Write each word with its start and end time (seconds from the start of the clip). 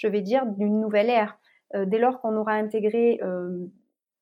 je 0.00 0.08
vais 0.08 0.22
dire, 0.22 0.46
d'une 0.46 0.80
nouvelle 0.80 1.10
ère. 1.10 1.38
dès 1.74 1.98
lors 1.98 2.20
qu'on 2.20 2.36
aura 2.36 2.52
intégré 2.52 3.20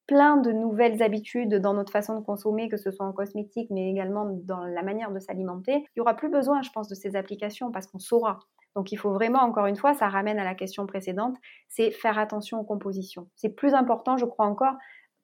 plein 0.09 0.39
de 0.39 0.51
nouvelles 0.51 1.03
habitudes 1.03 1.55
dans 1.57 1.75
notre 1.75 1.93
façon 1.93 2.19
de 2.19 2.25
consommer, 2.25 2.69
que 2.69 2.79
ce 2.79 2.91
soit 2.91 3.07
en 3.07 3.13
cosmétique, 3.13 3.69
mais 3.71 3.91
également 3.91 4.27
dans 4.45 4.65
la 4.65 4.83
manière 4.83 5.13
de 5.13 5.21
s'alimenter, 5.21 5.75
il 5.75 5.99
n'y 5.99 6.01
aura 6.01 6.15
plus 6.15 6.31
besoin, 6.31 6.63
je 6.63 6.71
pense, 6.71 6.89
de 6.89 6.95
ces 6.95 7.15
applications 7.15 7.71
parce 7.71 7.87
qu'on 7.87 7.99
saura. 7.99 8.41
Donc 8.75 8.91
il 8.91 8.97
faut 8.97 9.13
vraiment, 9.13 9.41
encore 9.41 9.67
une 9.67 9.77
fois, 9.77 9.93
ça 9.93 10.09
ramène 10.09 10.39
à 10.39 10.45
la 10.45 10.55
question 10.55 10.87
précédente, 10.87 11.37
c'est 11.69 11.91
faire 11.91 12.19
attention 12.19 12.59
aux 12.59 12.65
compositions. 12.65 13.29
C'est 13.37 13.51
plus 13.51 13.75
important, 13.75 14.17
je 14.17 14.25
crois 14.25 14.47
encore, 14.47 14.75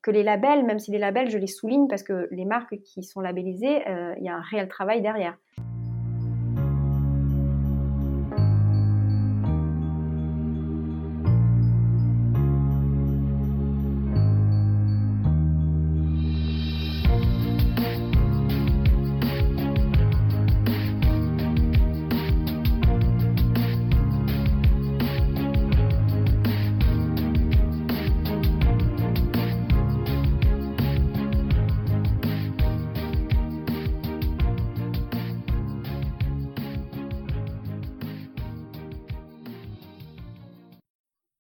que 0.03 0.11
les 0.11 0.23
labels, 0.23 0.65
même 0.65 0.79
si 0.79 0.91
les 0.91 0.99
labels, 0.99 1.31
je 1.31 1.39
les 1.39 1.47
souligne 1.47 1.89
parce 1.89 2.03
que 2.03 2.29
les 2.31 2.45
marques 2.45 2.79
qui 2.83 3.03
sont 3.03 3.23
labellisées, 3.23 3.89
euh, 3.89 4.15
il 4.19 4.25
y 4.25 4.29
a 4.29 4.37
un 4.37 4.43
réel 4.43 4.69
travail 4.69 5.01
derrière. 5.01 5.39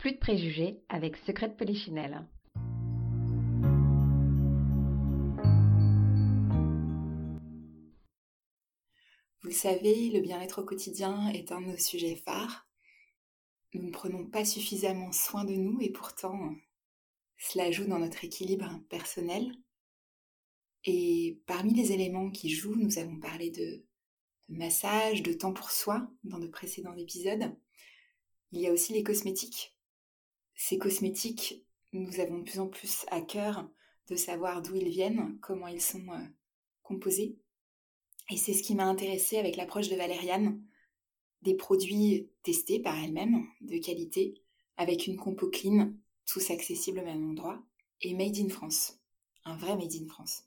Plus 0.00 0.12
de 0.12 0.16
préjugés 0.16 0.82
avec 0.88 1.18
Secret 1.18 1.50
de 1.50 1.54
Polichinelle. 1.54 2.26
Vous 9.42 9.48
le 9.48 9.52
savez, 9.52 10.08
le 10.08 10.20
bien-être 10.20 10.62
au 10.62 10.64
quotidien 10.64 11.28
est 11.28 11.52
un 11.52 11.60
de 11.60 11.66
nos 11.66 11.76
sujets 11.76 12.16
phares. 12.16 12.66
Nous 13.74 13.82
ne 13.82 13.90
prenons 13.90 14.24
pas 14.24 14.46
suffisamment 14.46 15.12
soin 15.12 15.44
de 15.44 15.52
nous 15.52 15.78
et 15.82 15.90
pourtant 15.90 16.54
cela 17.36 17.70
joue 17.70 17.84
dans 17.84 17.98
notre 17.98 18.24
équilibre 18.24 18.80
personnel. 18.88 19.52
Et 20.84 21.42
parmi 21.44 21.74
les 21.74 21.92
éléments 21.92 22.30
qui 22.30 22.48
jouent, 22.48 22.76
nous 22.76 22.96
avons 22.96 23.20
parlé 23.20 23.50
de, 23.50 23.84
de 24.48 24.56
massage, 24.56 25.22
de 25.22 25.34
temps 25.34 25.52
pour 25.52 25.70
soi 25.70 26.10
dans 26.24 26.38
de 26.38 26.48
précédents 26.48 26.96
épisodes. 26.96 27.54
Il 28.52 28.62
y 28.62 28.66
a 28.66 28.72
aussi 28.72 28.94
les 28.94 29.02
cosmétiques 29.02 29.76
ces 30.62 30.76
cosmétiques, 30.76 31.64
nous 31.94 32.20
avons 32.20 32.40
de 32.40 32.42
plus 32.42 32.60
en 32.60 32.68
plus 32.68 33.06
à 33.08 33.22
cœur 33.22 33.66
de 34.10 34.14
savoir 34.14 34.60
d'où 34.60 34.76
ils 34.76 34.90
viennent, 34.90 35.38
comment 35.40 35.68
ils 35.68 35.80
sont 35.80 36.06
euh, 36.10 36.20
composés. 36.82 37.38
Et 38.28 38.36
c'est 38.36 38.52
ce 38.52 38.62
qui 38.62 38.74
m'a 38.74 38.84
intéressée 38.84 39.38
avec 39.38 39.56
l'approche 39.56 39.88
de 39.88 39.96
Valériane, 39.96 40.62
des 41.40 41.54
produits 41.54 42.28
testés 42.42 42.78
par 42.78 43.02
elle-même, 43.02 43.46
de 43.62 43.78
qualité, 43.78 44.34
avec 44.76 45.06
une 45.06 45.16
compo 45.16 45.48
clean, 45.48 45.94
tous 46.26 46.50
accessibles 46.50 46.98
au 46.98 47.04
même 47.04 47.30
endroit, 47.30 47.64
et 48.02 48.12
made 48.12 48.36
in 48.36 48.50
France, 48.50 49.00
un 49.46 49.56
vrai 49.56 49.76
made 49.76 49.94
in 49.94 50.08
France. 50.08 50.44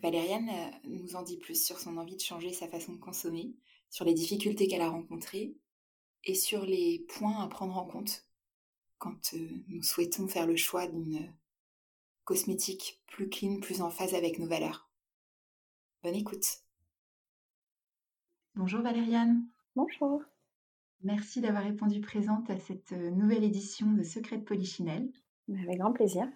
Valériane 0.00 0.50
euh, 0.50 0.70
nous 0.84 1.16
en 1.16 1.22
dit 1.22 1.36
plus 1.36 1.60
sur 1.60 1.80
son 1.80 1.96
envie 1.96 2.16
de 2.16 2.22
changer 2.22 2.52
sa 2.52 2.68
façon 2.68 2.92
de 2.92 3.00
consommer, 3.00 3.56
sur 3.90 4.04
les 4.04 4.14
difficultés 4.14 4.68
qu'elle 4.68 4.82
a 4.82 4.90
rencontrées 4.90 5.56
et 6.22 6.36
sur 6.36 6.64
les 6.64 7.04
points 7.08 7.42
à 7.42 7.48
prendre 7.48 7.76
en 7.76 7.86
compte 7.86 8.27
quand 8.98 9.34
euh, 9.34 9.48
nous 9.68 9.82
souhaitons 9.82 10.28
faire 10.28 10.46
le 10.46 10.56
choix 10.56 10.86
d'une 10.86 11.32
cosmétique 12.24 13.00
plus 13.06 13.28
clean, 13.28 13.60
plus 13.60 13.80
en 13.80 13.90
phase 13.90 14.14
avec 14.14 14.38
nos 14.38 14.48
valeurs. 14.48 14.90
Bonne 16.02 16.14
écoute. 16.14 16.62
Bonjour 18.54 18.82
Valériane. 18.82 19.46
Bonjour. 19.76 20.22
Merci 21.02 21.40
d'avoir 21.40 21.62
répondu 21.62 22.00
présente 22.00 22.50
à 22.50 22.58
cette 22.58 22.92
euh, 22.92 23.10
nouvelle 23.10 23.44
édition 23.44 23.92
de 23.92 24.02
Secret 24.02 24.38
de 24.38 24.44
Polichinelle. 24.44 25.10
Avec 25.48 25.78
grand 25.78 25.92
plaisir. 25.92 26.28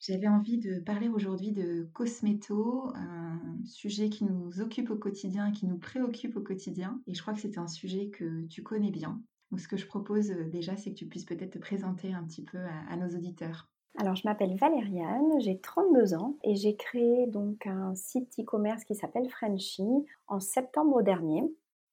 J'avais 0.00 0.28
envie 0.28 0.58
de 0.58 0.78
parler 0.78 1.08
aujourd'hui 1.08 1.52
de 1.52 1.88
cosméto, 1.92 2.92
un 2.94 3.40
sujet 3.64 4.10
qui 4.10 4.24
nous 4.24 4.60
occupe 4.60 4.90
au 4.90 4.96
quotidien, 4.96 5.50
qui 5.50 5.66
nous 5.66 5.78
préoccupe 5.78 6.36
au 6.36 6.40
quotidien. 6.40 7.00
Et 7.06 7.14
je 7.14 7.22
crois 7.22 7.34
que 7.34 7.40
c'est 7.40 7.58
un 7.58 7.66
sujet 7.66 8.08
que 8.10 8.46
tu 8.46 8.62
connais 8.62 8.92
bien. 8.92 9.20
Ce 9.56 9.66
que 9.66 9.76
je 9.76 9.86
propose 9.86 10.30
euh, 10.30 10.44
déjà, 10.44 10.76
c'est 10.76 10.90
que 10.90 10.96
tu 10.96 11.06
puisses 11.06 11.24
peut-être 11.24 11.52
te 11.52 11.58
présenter 11.58 12.12
un 12.12 12.22
petit 12.24 12.44
peu 12.44 12.58
à, 12.90 12.96
nos 12.96 13.08
auditeurs. 13.08 13.68
Alors, 13.96 14.14
je 14.14 14.22
m'appelle 14.26 14.54
Valériane, 14.56 15.40
j'ai 15.40 15.58
32 15.58 16.14
ans 16.14 16.36
et 16.44 16.54
j'ai 16.54 16.76
créé 16.76 17.26
donc 17.26 17.66
un 17.66 17.94
site 17.94 18.38
e-commerce 18.38 18.84
qui 18.84 18.94
s'appelle 18.94 19.28
Frenchy 19.30 19.82
en 20.28 20.38
septembre 20.38 21.02
dernier. 21.02 21.42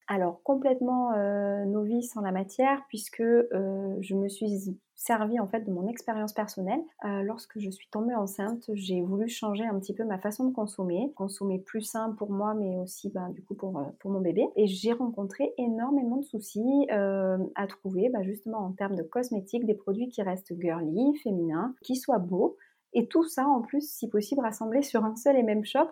Alors, 0.07 0.43
complètement 0.43 1.13
euh, 1.13 1.65
novice 1.65 2.15
en 2.17 2.21
la 2.21 2.31
matière 2.31 2.83
puisque 2.89 3.21
euh, 3.21 3.95
je 4.01 4.15
me 4.15 4.27
suis 4.27 4.77
servi 4.95 5.39
en 5.39 5.47
fait 5.47 5.61
de 5.61 5.71
mon 5.71 5.87
expérience 5.87 6.33
personnelle. 6.33 6.81
Euh, 7.03 7.21
lorsque 7.23 7.59
je 7.59 7.69
suis 7.69 7.87
tombée 7.89 8.15
enceinte, 8.15 8.69
j'ai 8.73 9.01
voulu 9.01 9.27
changer 9.27 9.65
un 9.65 9.77
petit 9.79 9.93
peu 9.93 10.03
ma 10.03 10.17
façon 10.17 10.45
de 10.45 10.53
consommer, 10.53 11.11
consommer 11.15 11.59
plus 11.59 11.81
sain 11.81 12.15
pour 12.17 12.31
moi, 12.31 12.53
mais 12.53 12.77
aussi 12.77 13.09
ben, 13.09 13.29
du 13.29 13.43
coup 13.43 13.55
pour, 13.55 13.77
euh, 13.77 13.83
pour 13.99 14.11
mon 14.11 14.21
bébé. 14.21 14.47
Et 14.55 14.67
j'ai 14.67 14.93
rencontré 14.93 15.53
énormément 15.57 16.17
de 16.17 16.25
soucis 16.25 16.87
euh, 16.91 17.37
à 17.55 17.67
trouver 17.67 18.09
bah, 18.09 18.23
justement 18.23 18.59
en 18.59 18.71
termes 18.71 18.95
de 18.95 19.03
cosmétiques, 19.03 19.65
des 19.65 19.75
produits 19.75 20.09
qui 20.09 20.21
restent 20.21 20.53
girly, 20.59 21.15
féminins, 21.23 21.75
qui 21.83 21.95
soient 21.95 22.19
beaux, 22.19 22.57
et 22.97 23.09
tout 23.09 23.25
ça, 23.25 23.45
en 23.45 23.61
plus, 23.61 23.81
si 23.81 24.07
possible, 24.07 24.39
rassemblé 24.39 24.81
sur 24.81 25.03
un 25.03 25.17
seul 25.17 25.35
et 25.35 25.43
même 25.43 25.65
shop, 25.65 25.89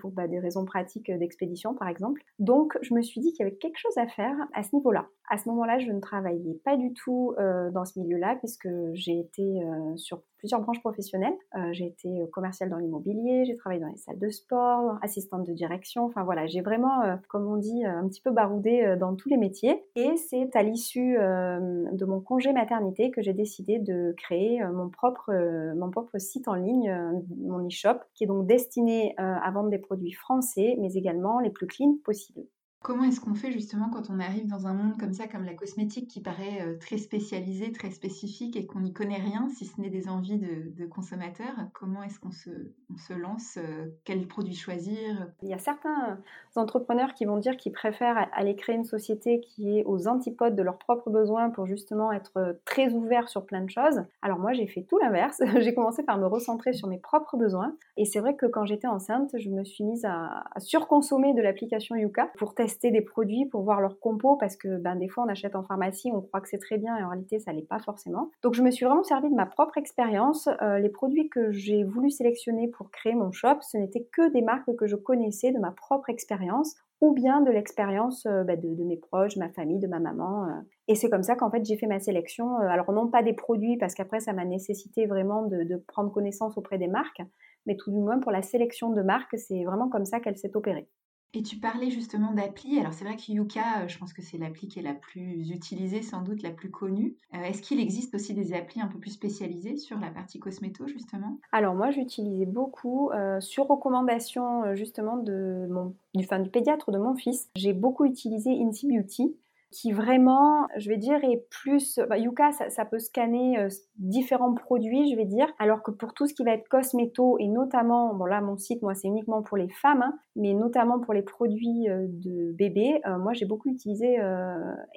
pour 0.00 0.10
bah, 0.10 0.26
des 0.26 0.40
raisons 0.40 0.64
pratiques 0.64 1.08
d'expédition, 1.08 1.74
par 1.74 1.86
exemple. 1.86 2.22
Donc, 2.40 2.76
je 2.82 2.92
me 2.92 3.02
suis 3.02 3.20
dit 3.20 3.32
qu'il 3.32 3.44
y 3.44 3.48
avait 3.48 3.56
quelque 3.56 3.78
chose 3.78 3.96
à 3.96 4.08
faire 4.08 4.34
à 4.52 4.64
ce 4.64 4.74
niveau-là. 4.74 5.06
À 5.32 5.38
ce 5.38 5.48
moment-là, 5.50 5.78
je 5.78 5.92
ne 5.92 6.00
travaillais 6.00 6.60
pas 6.64 6.76
du 6.76 6.92
tout 6.92 7.34
euh, 7.38 7.70
dans 7.70 7.84
ce 7.84 8.00
milieu-là, 8.00 8.34
puisque 8.40 8.68
j'ai 8.94 9.16
été 9.16 9.62
euh, 9.62 9.96
sur 9.96 10.22
plusieurs 10.38 10.60
branches 10.60 10.80
professionnelles. 10.80 11.36
Euh, 11.54 11.68
j'ai 11.70 11.86
été 11.86 12.28
commerciale 12.32 12.68
dans 12.68 12.78
l'immobilier, 12.78 13.44
j'ai 13.44 13.54
travaillé 13.54 13.80
dans 13.80 13.86
les 13.86 13.96
salles 13.96 14.18
de 14.18 14.28
sport, 14.28 14.98
assistante 15.02 15.46
de 15.46 15.52
direction. 15.52 16.04
Enfin 16.04 16.24
voilà, 16.24 16.48
j'ai 16.48 16.62
vraiment, 16.62 17.16
comme 17.28 17.46
on 17.46 17.58
dit, 17.58 17.84
un 17.84 18.08
petit 18.08 18.20
peu 18.20 18.32
baroudé 18.32 18.96
dans 18.98 19.14
tous 19.14 19.28
les 19.28 19.36
métiers. 19.36 19.84
Et 19.94 20.16
c'est 20.16 20.56
à 20.56 20.64
l'issue 20.64 21.14
de 21.14 22.04
mon 22.04 22.20
congé 22.20 22.52
maternité 22.52 23.12
que 23.12 23.22
j'ai 23.22 23.34
décidé 23.34 23.78
de 23.78 24.12
créer 24.16 24.64
mon 24.64 24.88
propre, 24.88 25.30
mon 25.76 25.90
propre 25.90 26.18
site 26.18 26.48
en 26.48 26.54
ligne, 26.54 26.92
mon 27.38 27.64
e-shop, 27.68 28.00
qui 28.14 28.24
est 28.24 28.26
donc 28.26 28.46
destiné 28.46 29.14
à 29.18 29.48
vendre 29.52 29.68
des 29.68 29.78
produits 29.78 30.12
français, 30.12 30.76
mais 30.80 30.94
également 30.94 31.38
les 31.38 31.50
plus 31.50 31.66
clean 31.66 31.98
possibles. 32.02 32.46
Comment 32.82 33.04
est-ce 33.04 33.20
qu'on 33.20 33.34
fait 33.34 33.52
justement 33.52 33.90
quand 33.90 34.08
on 34.08 34.18
arrive 34.20 34.46
dans 34.46 34.66
un 34.66 34.72
monde 34.72 34.96
comme 34.98 35.12
ça, 35.12 35.28
comme 35.28 35.44
la 35.44 35.52
cosmétique, 35.52 36.08
qui 36.08 36.22
paraît 36.22 36.62
euh, 36.62 36.78
très 36.78 36.96
spécialisé, 36.96 37.72
très 37.72 37.90
spécifique 37.90 38.56
et 38.56 38.64
qu'on 38.64 38.80
n'y 38.80 38.94
connaît 38.94 39.20
rien, 39.20 39.50
si 39.50 39.66
ce 39.66 39.78
n'est 39.78 39.90
des 39.90 40.08
envies 40.08 40.38
de, 40.38 40.86
consommateurs 40.86 41.54
Comment 41.74 42.02
est-ce 42.02 42.18
qu'on 42.18 42.30
se, 42.30 43.12
lance 43.12 43.58
euh, 43.58 43.88
Quels 44.04 44.26
produits 44.26 44.54
choisir? 44.54 45.28
Il 45.42 45.50
y 45.50 45.52
a 45.52 45.58
certains 45.58 46.18
entrepreneurs 46.56 47.12
qui 47.12 47.26
vont 47.26 47.36
dire 47.36 47.58
qu'ils 47.58 47.72
préfèrent 47.72 48.28
aller 48.32 48.56
créer 48.56 48.76
une 48.76 48.84
société 48.84 49.40
qui 49.40 49.78
est 49.78 49.84
aux 49.84 50.08
antipodes 50.08 50.56
de 50.56 50.62
leurs 50.62 50.78
propres 50.78 51.10
besoins 51.10 51.50
pour 51.50 51.66
justement 51.66 52.12
être 52.12 52.38
euh, 52.38 52.54
très 52.64 52.94
ouvert 52.94 53.28
sur 53.28 53.44
plein 53.44 53.60
de 53.60 53.68
choses. 53.68 54.04
Alors 54.22 54.38
moi, 54.38 54.54
j'ai 54.54 54.66
fait 54.66 54.84
tout 54.84 54.98
l'inverse. 54.98 55.42
j'ai 55.58 55.74
commencé 55.74 56.02
par 56.02 56.16
me 56.16 56.26
recentrer 56.26 56.72
sur 56.72 56.88
mes 56.88 56.98
propres 56.98 57.36
besoins. 57.36 57.76
Et 57.98 58.06
c'est 58.06 58.20
vrai 58.20 58.36
que 58.36 58.46
quand 58.46 58.64
j'étais 58.64 58.88
enceinte, 58.88 59.32
je 59.38 59.50
me 59.50 59.64
suis 59.64 59.84
mise 59.84 60.06
à 60.06 60.44
surconsommer 60.56 61.34
de 61.34 61.42
l'application 61.42 61.94
Yuka 61.94 62.30
pour 62.38 62.54
tester 62.54 62.69
des 62.90 63.00
produits 63.00 63.46
pour 63.46 63.62
voir 63.62 63.80
leur 63.80 63.98
compo 63.98 64.36
parce 64.36 64.56
que 64.56 64.78
ben, 64.78 64.96
des 64.96 65.08
fois 65.08 65.24
on 65.24 65.28
achète 65.28 65.54
en 65.54 65.62
pharmacie, 65.62 66.10
on 66.12 66.20
croit 66.20 66.40
que 66.40 66.48
c'est 66.48 66.58
très 66.58 66.78
bien 66.78 66.96
et 66.96 67.02
en 67.02 67.08
réalité 67.08 67.38
ça 67.38 67.52
l'est 67.52 67.66
pas 67.66 67.78
forcément. 67.78 68.30
Donc 68.42 68.54
je 68.54 68.62
me 68.62 68.70
suis 68.70 68.86
vraiment 68.86 69.02
servi 69.02 69.28
de 69.30 69.34
ma 69.34 69.46
propre 69.46 69.78
expérience. 69.78 70.48
Euh, 70.62 70.78
les 70.78 70.88
produits 70.88 71.28
que 71.28 71.50
j'ai 71.50 71.84
voulu 71.84 72.10
sélectionner 72.10 72.68
pour 72.68 72.90
créer 72.90 73.14
mon 73.14 73.32
shop, 73.32 73.60
ce 73.60 73.76
n'étaient 73.76 74.06
que 74.12 74.32
des 74.32 74.42
marques 74.42 74.74
que 74.76 74.86
je 74.86 74.96
connaissais 74.96 75.52
de 75.52 75.58
ma 75.58 75.72
propre 75.72 76.10
expérience 76.10 76.74
ou 77.00 77.14
bien 77.14 77.40
de 77.40 77.50
l'expérience 77.50 78.24
bah, 78.24 78.56
de, 78.56 78.84
mes 78.84 78.98
proches, 78.98 79.36
ma 79.36 79.48
famille, 79.48 79.78
de 79.78 79.86
ma 79.86 80.00
maman. 80.00 80.46
Et 80.86 80.94
c'est 80.94 81.08
comme 81.08 81.22
ça 81.22 81.34
qu'en 81.34 81.50
fait 81.50 81.64
j'ai 81.64 81.76
fait 81.76 81.86
ma 81.86 81.98
sélection. 81.98 82.58
Alors 82.58 82.92
non 82.92 83.08
pas 83.08 83.22
des 83.22 83.32
produits, 83.32 83.78
parce 83.78 83.94
qu'après 83.94 84.20
ça 84.20 84.32
m'a 84.32 84.44
nécessité 84.44 85.06
vraiment 85.06 85.46
de, 85.46 85.82
prendre 85.88 86.12
connaissance 86.12 86.58
auprès 86.58 86.78
des 86.78 86.88
marques, 86.88 87.22
mais 87.66 87.76
tout 87.76 87.90
du 87.90 87.98
moins 87.98 88.18
pour 88.18 88.32
la 88.32 88.42
sélection 88.42 88.90
de 88.90 89.02
marques, 89.02 89.36
c'est 89.38 89.64
vraiment 89.64 89.88
comme 89.88 90.04
ça 90.04 90.20
qu'elle 90.20 90.36
s'est 90.36 90.54
opérée. 90.56 90.88
Et 91.32 91.42
tu 91.42 91.56
parlais 91.56 91.90
justement 91.90 92.32
d'appli. 92.32 92.78
Alors 92.78 92.92
c'est 92.92 93.04
vrai 93.04 93.16
que 93.16 93.30
Yuka, 93.30 93.82
euh, 93.82 93.88
je 93.88 93.98
pense 93.98 94.12
que 94.12 94.20
c'est 94.20 94.36
l'appli 94.36 94.66
qui 94.66 94.80
est 94.80 94.82
la 94.82 94.94
plus 94.94 95.50
utilisée, 95.50 96.02
sans 96.02 96.22
doute 96.22 96.42
la 96.42 96.50
plus 96.50 96.70
connue. 96.70 97.16
Euh, 97.34 97.42
est-ce 97.42 97.62
qu'il 97.62 97.78
existe 97.78 98.14
aussi 98.14 98.34
des 98.34 98.52
applis 98.52 98.80
un 98.80 98.88
peu 98.88 98.98
plus 98.98 99.12
spécialisées 99.12 99.76
sur 99.76 99.98
la 100.00 100.10
partie 100.10 100.40
cosméto 100.40 100.88
justement? 100.88 101.38
Alors 101.52 101.74
moi 101.74 101.92
j'utilisais 101.92 102.46
beaucoup 102.46 103.10
euh, 103.10 103.40
sur 103.40 103.68
recommandation 103.68 104.74
justement 104.74 105.16
de 105.18 105.68
mon, 105.70 105.94
du, 106.14 106.26
du 106.26 106.50
pédiatre 106.50 106.90
de 106.90 106.98
mon 106.98 107.14
fils. 107.14 107.48
J'ai 107.54 107.74
beaucoup 107.74 108.04
utilisé 108.04 108.50
Incy 108.50 108.88
Beauty 108.88 109.36
qui 109.70 109.92
vraiment, 109.92 110.66
je 110.76 110.88
vais 110.88 110.96
dire, 110.96 111.22
est 111.22 111.46
plus... 111.48 112.00
Bah, 112.08 112.18
Yuka, 112.18 112.50
ça, 112.52 112.84
peut 112.84 112.98
scanner 112.98 113.58
euh, 113.58 113.68
différents 113.96 114.54
produits, 114.54 115.10
je 115.10 115.16
vais 115.16 115.24
dire, 115.24 115.46
alors 115.58 115.82
que 115.82 115.90
pour 115.90 116.12
tout 116.12 116.26
ce 116.26 116.34
qui 116.34 116.42
va 116.42 116.52
être 116.52 116.68
cosméto, 116.68 117.36
et 117.38 117.46
notamment, 117.46 118.14
bon 118.14 118.24
là, 118.24 118.40
mon 118.40 118.56
site, 118.56 118.82
moi, 118.82 118.94
c'est 118.94 119.06
uniquement 119.06 119.42
pour 119.42 119.56
les 119.56 119.68
femmes, 119.68 120.02
hein, 120.02 120.18
mais 120.34 120.54
notamment 120.54 120.98
pour 120.98 121.14
les 121.14 121.22
produits 121.22 121.88
euh, 121.88 122.06
de 122.08 122.52
bébé, 122.52 123.00
euh, 123.06 123.18
moi, 123.18 123.32
j'ai 123.32 123.46
beaucoup 123.46 123.68
utilisé 123.68 124.18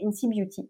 Incy 0.03 0.27
Beauty, 0.27 0.69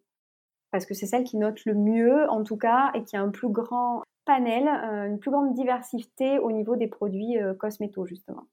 parce 0.71 0.85
que 0.85 0.93
c'est 0.93 1.05
celle 1.05 1.23
qui 1.23 1.37
note 1.37 1.63
le 1.65 1.73
mieux, 1.73 2.29
en 2.29 2.43
tout 2.43 2.57
cas, 2.57 2.91
et 2.95 3.03
qui 3.03 3.15
a 3.15 3.21
un 3.21 3.29
plus 3.29 3.49
grand 3.49 4.03
panel, 4.25 4.67
une 4.67 5.19
plus 5.19 5.31
grande 5.31 5.53
diversité 5.53 6.39
au 6.39 6.51
niveau 6.51 6.75
des 6.75 6.87
produits 6.87 7.37
cosméto, 7.59 8.05
justement. 8.05 8.43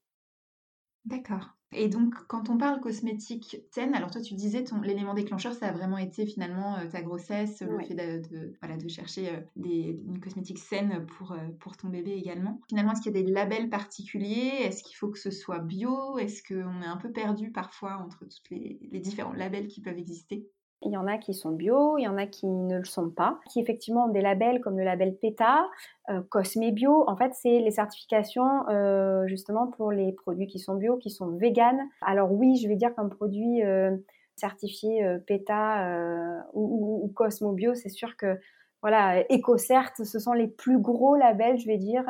D'accord. 1.05 1.49
Et 1.73 1.87
donc, 1.87 2.13
quand 2.27 2.49
on 2.49 2.57
parle 2.57 2.81
cosmétique 2.81 3.57
saine, 3.71 3.95
alors 3.95 4.11
toi, 4.11 4.21
tu 4.21 4.33
disais, 4.35 4.63
ton, 4.65 4.81
l'élément 4.81 5.13
déclencheur, 5.13 5.53
ça 5.53 5.67
a 5.69 5.71
vraiment 5.71 5.97
été 5.97 6.25
finalement 6.25 6.77
euh, 6.77 6.87
ta 6.89 7.01
grossesse, 7.01 7.61
le 7.61 7.79
fait 7.79 7.95
de, 7.95 8.53
voilà, 8.61 8.75
de 8.77 8.87
chercher 8.89 9.29
euh, 9.29 9.41
des, 9.55 9.97
une 10.05 10.19
cosmétique 10.19 10.59
saine 10.59 11.05
pour, 11.17 11.31
euh, 11.31 11.47
pour 11.59 11.77
ton 11.77 11.87
bébé 11.89 12.11
également. 12.11 12.59
Finalement, 12.69 12.91
est-ce 12.91 13.01
qu'il 13.01 13.15
y 13.15 13.19
a 13.19 13.23
des 13.23 13.31
labels 13.31 13.69
particuliers? 13.69 14.63
Est-ce 14.63 14.83
qu'il 14.83 14.95
faut 14.97 15.09
que 15.09 15.17
ce 15.19 15.31
soit 15.31 15.59
bio? 15.59 16.17
Est-ce 16.19 16.43
qu'on 16.43 16.81
est 16.81 16.85
un 16.85 16.97
peu 16.97 17.11
perdu 17.11 17.51
parfois 17.51 17.95
entre 17.97 18.25
tous 18.25 18.43
les, 18.51 18.77
les 18.91 18.99
différents 18.99 19.33
labels 19.33 19.67
qui 19.67 19.81
peuvent 19.81 19.97
exister? 19.97 20.51
Il 20.83 20.91
y 20.91 20.97
en 20.97 21.07
a 21.07 21.17
qui 21.17 21.33
sont 21.33 21.51
bio, 21.51 21.97
il 21.97 22.03
y 22.03 22.07
en 22.07 22.17
a 22.17 22.25
qui 22.25 22.47
ne 22.47 22.77
le 22.77 22.85
sont 22.85 23.09
pas, 23.09 23.39
qui 23.49 23.59
effectivement 23.59 24.05
ont 24.05 24.11
des 24.11 24.21
labels 24.21 24.61
comme 24.61 24.77
le 24.77 24.83
label 24.83 25.15
PETA, 25.15 25.67
euh, 26.09 26.21
Cosme 26.29 26.71
Bio. 26.71 27.07
En 27.07 27.15
fait, 27.15 27.33
c'est 27.33 27.59
les 27.59 27.71
certifications 27.71 28.67
euh, 28.69 29.27
justement 29.27 29.67
pour 29.67 29.91
les 29.91 30.11
produits 30.11 30.47
qui 30.47 30.59
sont 30.59 30.75
bio, 30.75 30.97
qui 30.97 31.11
sont 31.11 31.37
véganes. 31.37 31.81
Alors 32.01 32.31
oui, 32.31 32.57
je 32.57 32.67
vais 32.67 32.75
dire 32.75 32.95
qu'un 32.95 33.09
produit 33.09 33.63
euh, 33.63 33.95
certifié 34.35 35.17
PETA 35.27 36.43
ou, 36.53 37.03
ou, 37.03 37.07
Cosmo 37.09 37.51
Bio, 37.51 37.75
c'est 37.75 37.89
sûr 37.89 38.17
que 38.17 38.39
voilà, 38.81 39.21
EcoCert, 39.31 39.91
ce 40.03 40.17
sont 40.17 40.33
les 40.33 40.47
plus 40.47 40.79
gros 40.79 41.15
labels, 41.15 41.59
je 41.59 41.67
vais 41.67 41.77
dire, 41.77 42.03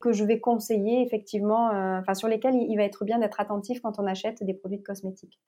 que 0.00 0.12
je 0.12 0.24
vais 0.24 0.40
conseiller 0.40 1.02
effectivement, 1.02 1.66
enfin 1.98 2.14
sur 2.14 2.28
lesquels 2.28 2.54
il 2.54 2.76
va 2.76 2.84
être 2.84 3.04
bien 3.04 3.18
d'être 3.18 3.40
attentif 3.40 3.82
quand 3.82 3.98
on 3.98 4.06
achète 4.06 4.42
des 4.42 4.54
produits 4.54 4.78
de 4.78 4.82
cosmétiques. 4.82 5.38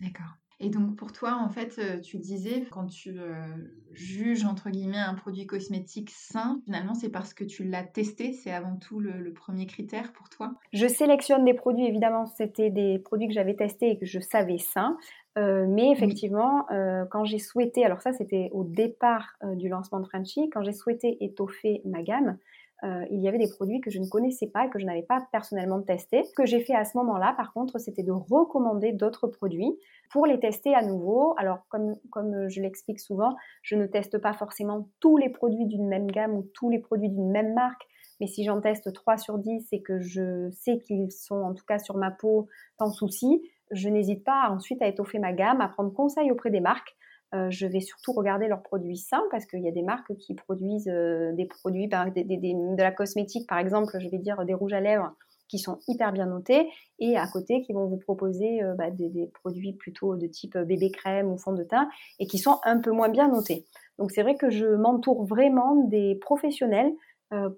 D'accord. 0.00 0.36
Et 0.60 0.70
donc 0.70 0.96
pour 0.96 1.12
toi, 1.12 1.38
en 1.40 1.48
fait, 1.48 1.78
euh, 1.78 2.00
tu 2.00 2.18
disais, 2.18 2.64
quand 2.72 2.86
tu 2.86 3.14
euh, 3.16 3.46
juges, 3.92 4.44
entre 4.44 4.70
guillemets, 4.70 4.98
un 4.98 5.14
produit 5.14 5.46
cosmétique 5.46 6.10
sain, 6.10 6.60
finalement, 6.64 6.94
c'est 6.94 7.10
parce 7.10 7.32
que 7.32 7.44
tu 7.44 7.62
l'as 7.62 7.84
testé, 7.84 8.32
c'est 8.32 8.50
avant 8.50 8.76
tout 8.76 8.98
le, 8.98 9.32
premier 9.32 9.66
critère 9.66 10.12
pour 10.12 10.28
toi? 10.28 10.54
Je 10.72 10.88
sélectionne 10.88 11.44
des 11.44 11.54
produits, 11.54 11.86
évidemment, 11.86 12.26
c'était 12.26 12.70
des 12.70 12.98
produits 12.98 13.28
que 13.28 13.34
j'avais 13.34 13.54
testés 13.54 13.90
et 13.90 13.98
que 13.98 14.06
je 14.06 14.18
savais 14.18 14.58
sains. 14.58 14.96
Euh, 15.36 15.66
mais 15.68 15.92
effectivement, 15.92 16.66
quand 17.12 17.24
j'ai 17.24 17.38
souhaité, 17.38 17.84
alors 17.84 18.00
ça 18.00 18.12
c'était 18.12 18.50
au 18.52 18.64
départ 18.64 19.36
du 19.54 19.68
lancement 19.68 20.00
de 20.00 20.06
Frenchy, 20.08 20.50
quand 20.50 20.64
j'ai 20.64 20.72
souhaité 20.72 21.18
étoffer 21.20 21.82
ma 21.84 22.02
gamme, 22.02 22.38
euh, 22.84 23.04
il 23.10 23.20
y 23.20 23.28
avait 23.28 23.38
des 23.38 23.48
produits 23.48 23.80
que 23.80 23.90
je 23.90 23.98
ne 23.98 24.06
connaissais 24.06 24.46
pas 24.46 24.66
et 24.66 24.70
que 24.70 24.78
je 24.78 24.86
n'avais 24.86 25.02
pas 25.02 25.26
personnellement 25.32 25.82
testés. 25.82 26.22
Ce 26.24 26.32
que 26.32 26.46
j'ai 26.46 26.60
fait 26.60 26.74
à 26.74 26.84
ce 26.84 26.96
moment-là, 26.98 27.34
par 27.36 27.52
contre, 27.52 27.78
c'était 27.78 28.04
de 28.04 28.12
recommander 28.12 28.92
d'autres 28.92 29.26
produits 29.26 29.76
pour 30.10 30.26
les 30.26 30.38
tester 30.38 30.74
à 30.74 30.82
nouveau. 30.82 31.34
Alors, 31.38 31.66
comme, 31.68 31.96
comme 32.10 32.48
je 32.48 32.60
l'explique 32.60 33.00
souvent, 33.00 33.34
je 33.62 33.74
ne 33.74 33.86
teste 33.86 34.18
pas 34.18 34.32
forcément 34.32 34.88
tous 35.00 35.16
les 35.16 35.28
produits 35.28 35.66
d'une 35.66 35.88
même 35.88 36.08
gamme 36.08 36.34
ou 36.34 36.48
tous 36.54 36.70
les 36.70 36.78
produits 36.78 37.08
d'une 37.08 37.30
même 37.30 37.52
marque. 37.52 37.82
Mais 38.20 38.26
si 38.26 38.44
j'en 38.44 38.60
teste 38.60 38.92
3 38.92 39.16
sur 39.16 39.38
10 39.38 39.68
et 39.72 39.82
que 39.82 40.00
je 40.00 40.50
sais 40.50 40.78
qu'ils 40.78 41.10
sont 41.10 41.42
en 41.42 41.54
tout 41.54 41.64
cas 41.66 41.78
sur 41.78 41.96
ma 41.96 42.10
peau 42.10 42.48
sans 42.78 42.90
souci, 42.90 43.42
je 43.70 43.88
n'hésite 43.88 44.24
pas 44.24 44.48
ensuite 44.50 44.82
à 44.82 44.86
étoffer 44.86 45.18
ma 45.18 45.32
gamme, 45.32 45.60
à 45.60 45.68
prendre 45.68 45.92
conseil 45.92 46.30
auprès 46.30 46.50
des 46.50 46.60
marques 46.60 46.96
euh, 47.34 47.50
je 47.50 47.66
vais 47.66 47.80
surtout 47.80 48.12
regarder 48.12 48.48
leurs 48.48 48.62
produits 48.62 48.96
sains 48.96 49.22
parce 49.30 49.44
qu'il 49.44 49.60
y 49.60 49.68
a 49.68 49.72
des 49.72 49.82
marques 49.82 50.16
qui 50.16 50.34
produisent 50.34 50.88
euh, 50.88 51.32
des 51.32 51.44
produits, 51.44 51.86
de 51.86 52.82
la 52.82 52.90
cosmétique 52.90 53.46
par 53.46 53.58
exemple, 53.58 53.98
je 53.98 54.08
vais 54.08 54.18
dire 54.18 54.44
des 54.46 54.54
rouges 54.54 54.72
à 54.72 54.80
lèvres 54.80 55.14
qui 55.46 55.58
sont 55.58 55.78
hyper 55.88 56.12
bien 56.12 56.26
notés 56.26 56.70
et 56.98 57.16
à 57.16 57.26
côté 57.26 57.62
qui 57.62 57.72
vont 57.72 57.86
vous 57.86 57.98
proposer 57.98 58.62
euh, 58.62 58.74
bah, 58.74 58.90
des, 58.90 59.30
produits 59.34 59.74
plutôt 59.74 60.16
de 60.16 60.26
type 60.26 60.56
bébé 60.56 60.90
crème 60.90 61.30
ou 61.30 61.36
fond 61.36 61.52
de 61.52 61.64
teint 61.64 61.88
et 62.18 62.26
qui 62.26 62.38
sont 62.38 62.60
un 62.64 62.80
peu 62.80 62.92
moins 62.92 63.10
bien 63.10 63.28
notés. 63.28 63.66
Donc 63.98 64.10
c'est 64.10 64.22
vrai 64.22 64.36
que 64.36 64.48
je 64.48 64.66
m'entoure 64.66 65.24
vraiment 65.26 65.74
des 65.74 66.14
professionnels 66.16 66.92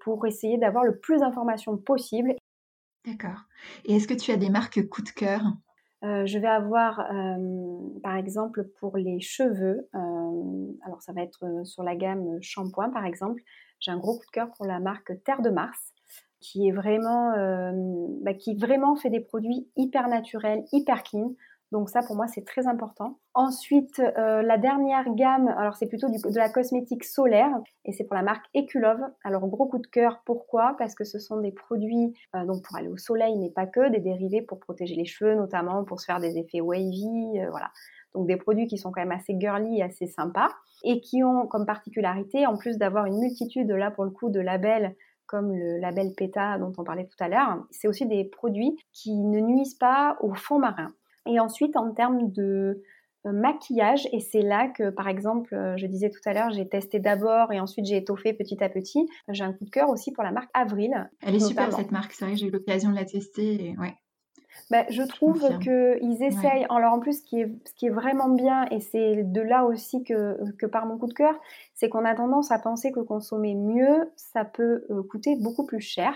pour 0.00 0.26
essayer 0.26 0.58
d'avoir 0.58 0.82
le 0.82 0.98
plus 0.98 1.20
d'informations 1.20 1.76
possible. 1.76 2.34
D'accord. 3.06 3.44
Et 3.84 3.94
est-ce 3.94 4.08
que 4.08 4.14
tu 4.14 4.32
as 4.32 4.36
des 4.36 4.50
marques 4.50 4.88
coup 4.88 5.02
de 5.02 5.10
cœur? 5.10 5.42
Euh, 6.02 6.24
je 6.24 6.38
vais 6.38 6.48
avoir, 6.48 7.00
euh, 7.00 8.00
par 8.02 8.16
exemple, 8.16 8.64
pour 8.78 8.96
les 8.96 9.20
cheveux, 9.20 9.88
euh, 9.94 10.72
alors 10.82 11.02
ça 11.02 11.12
va 11.12 11.22
être 11.22 11.64
sur 11.64 11.82
la 11.82 11.94
gamme 11.94 12.38
shampoing, 12.40 12.90
par 12.90 13.04
exemple, 13.04 13.42
j'ai 13.80 13.90
un 13.90 13.98
gros 13.98 14.18
coup 14.18 14.24
de 14.26 14.30
cœur 14.30 14.50
pour 14.56 14.66
la 14.66 14.80
marque 14.80 15.12
Terre 15.24 15.42
de 15.42 15.50
Mars, 15.50 15.92
qui 16.40 16.68
est 16.68 16.72
vraiment, 16.72 17.32
bah, 18.22 18.34
qui 18.34 18.56
vraiment 18.56 18.96
fait 18.96 19.10
des 19.10 19.20
produits 19.20 19.68
hyper 19.76 20.08
naturels, 20.08 20.64
hyper 20.72 21.02
clean. 21.02 21.34
Donc 21.72 21.88
ça, 21.88 22.02
pour 22.02 22.16
moi, 22.16 22.26
c'est 22.26 22.44
très 22.44 22.66
important. 22.66 23.18
Ensuite, 23.34 24.00
euh, 24.00 24.42
la 24.42 24.58
dernière 24.58 25.04
gamme, 25.14 25.48
alors 25.56 25.76
c'est 25.76 25.86
plutôt 25.86 26.08
de 26.08 26.36
la 26.36 26.48
cosmétique 26.48 27.04
solaire 27.04 27.50
et 27.84 27.92
c'est 27.92 28.04
pour 28.04 28.16
la 28.16 28.22
marque 28.22 28.44
Eculove. 28.56 29.00
Alors 29.22 29.46
gros 29.46 29.66
coup 29.66 29.78
de 29.78 29.86
cœur, 29.86 30.20
pourquoi? 30.26 30.74
Parce 30.78 30.96
que 30.96 31.04
ce 31.04 31.20
sont 31.20 31.40
des 31.40 31.52
produits 31.52 32.12
euh, 32.34 32.44
donc 32.44 32.64
pour 32.64 32.76
aller 32.76 32.88
au 32.88 32.96
soleil, 32.96 33.36
mais 33.38 33.50
pas 33.50 33.66
que, 33.66 33.88
des 33.88 34.00
dérivés 34.00 34.42
pour 34.42 34.58
protéger 34.58 34.96
les 34.96 35.04
cheveux, 35.04 35.36
notamment 35.36 35.84
pour 35.84 36.00
se 36.00 36.06
faire 36.06 36.18
des 36.18 36.38
effets 36.38 36.60
wavy, 36.60 37.40
euh, 37.40 37.50
voilà. 37.50 37.70
Donc 38.14 38.26
des 38.26 38.36
produits 38.36 38.66
qui 38.66 38.76
sont 38.76 38.90
quand 38.90 39.02
même 39.02 39.12
assez 39.12 39.36
girly, 39.38 39.80
assez 39.82 40.08
sympas 40.08 40.50
et 40.82 41.00
qui 41.00 41.22
ont 41.22 41.46
comme 41.46 41.66
particularité, 41.66 42.46
en 42.46 42.56
plus 42.56 42.78
d'avoir 42.78 43.06
une 43.06 43.20
multitude 43.20 43.70
là 43.70 43.92
pour 43.92 44.04
le 44.04 44.10
coup 44.10 44.30
de 44.30 44.40
labels 44.40 44.96
comme 45.26 45.54
le 45.54 45.78
label 45.78 46.12
PETA 46.16 46.58
dont 46.58 46.72
on 46.76 46.82
parlait 46.82 47.06
tout 47.06 47.22
à 47.22 47.28
l'heure, 47.28 47.64
c'est 47.70 47.86
aussi 47.86 48.04
des 48.04 48.24
produits 48.24 48.76
qui 48.92 49.14
ne 49.14 49.38
nuisent 49.38 49.76
pas 49.76 50.16
au 50.22 50.34
fond 50.34 50.58
marin. 50.58 50.92
Et 51.30 51.40
ensuite, 51.40 51.76
en 51.76 51.92
termes 51.92 52.30
de 52.32 52.82
euh, 53.26 53.32
maquillage, 53.32 54.08
et 54.12 54.20
c'est 54.20 54.42
là 54.42 54.68
que, 54.68 54.90
par 54.90 55.06
exemple, 55.06 55.54
euh, 55.54 55.76
je 55.76 55.86
disais 55.86 56.10
tout 56.10 56.20
à 56.24 56.32
l'heure, 56.32 56.50
j'ai 56.50 56.66
testé 56.66 56.98
d'abord 57.00 57.52
et 57.52 57.60
ensuite 57.60 57.84
j'ai 57.84 57.98
étoffé 57.98 58.32
petit 58.32 58.62
à 58.64 58.68
petit. 58.68 59.06
J'ai 59.28 59.44
un 59.44 59.52
coup 59.52 59.64
de 59.64 59.70
cœur 59.70 59.90
aussi 59.90 60.10
pour 60.10 60.24
la 60.24 60.32
marque 60.32 60.50
Avril. 60.54 61.10
Elle 61.22 61.34
est 61.34 61.40
super 61.40 61.72
cette 61.72 61.92
marque, 61.92 62.12
c'est 62.12 62.24
vrai 62.24 62.34
que 62.34 62.40
j'ai 62.40 62.46
eu 62.46 62.50
l'occasion 62.50 62.90
de 62.90 62.96
la 62.96 63.04
tester. 63.04 63.66
Et 63.66 63.78
ouais. 63.78 63.94
Bah, 64.70 64.84
je 64.88 65.02
trouve 65.02 65.58
qu'ils 65.58 66.22
essayent. 66.22 66.66
Alors 66.70 66.94
en 66.94 67.00
plus, 67.00 67.18
ce 67.18 67.22
qui 67.22 67.40
est, 67.40 67.52
ce 67.66 67.74
qui 67.74 67.86
est 67.86 67.90
vraiment 67.90 68.28
bien, 68.28 68.66
et 68.70 68.80
c'est 68.80 69.22
de 69.24 69.40
là 69.40 69.64
aussi 69.64 70.02
que, 70.02 70.38
que 70.58 70.66
part 70.66 70.86
mon 70.86 70.96
coup 70.96 71.06
de 71.06 71.12
cœur, 71.12 71.34
c'est 71.80 71.88
qu'on 71.88 72.04
a 72.04 72.14
tendance 72.14 72.50
à 72.50 72.58
penser 72.58 72.92
que 72.92 73.00
consommer 73.00 73.54
mieux, 73.54 74.12
ça 74.14 74.44
peut 74.44 74.84
euh, 74.90 75.02
coûter 75.02 75.36
beaucoup 75.40 75.64
plus 75.64 75.80
cher. 75.80 76.12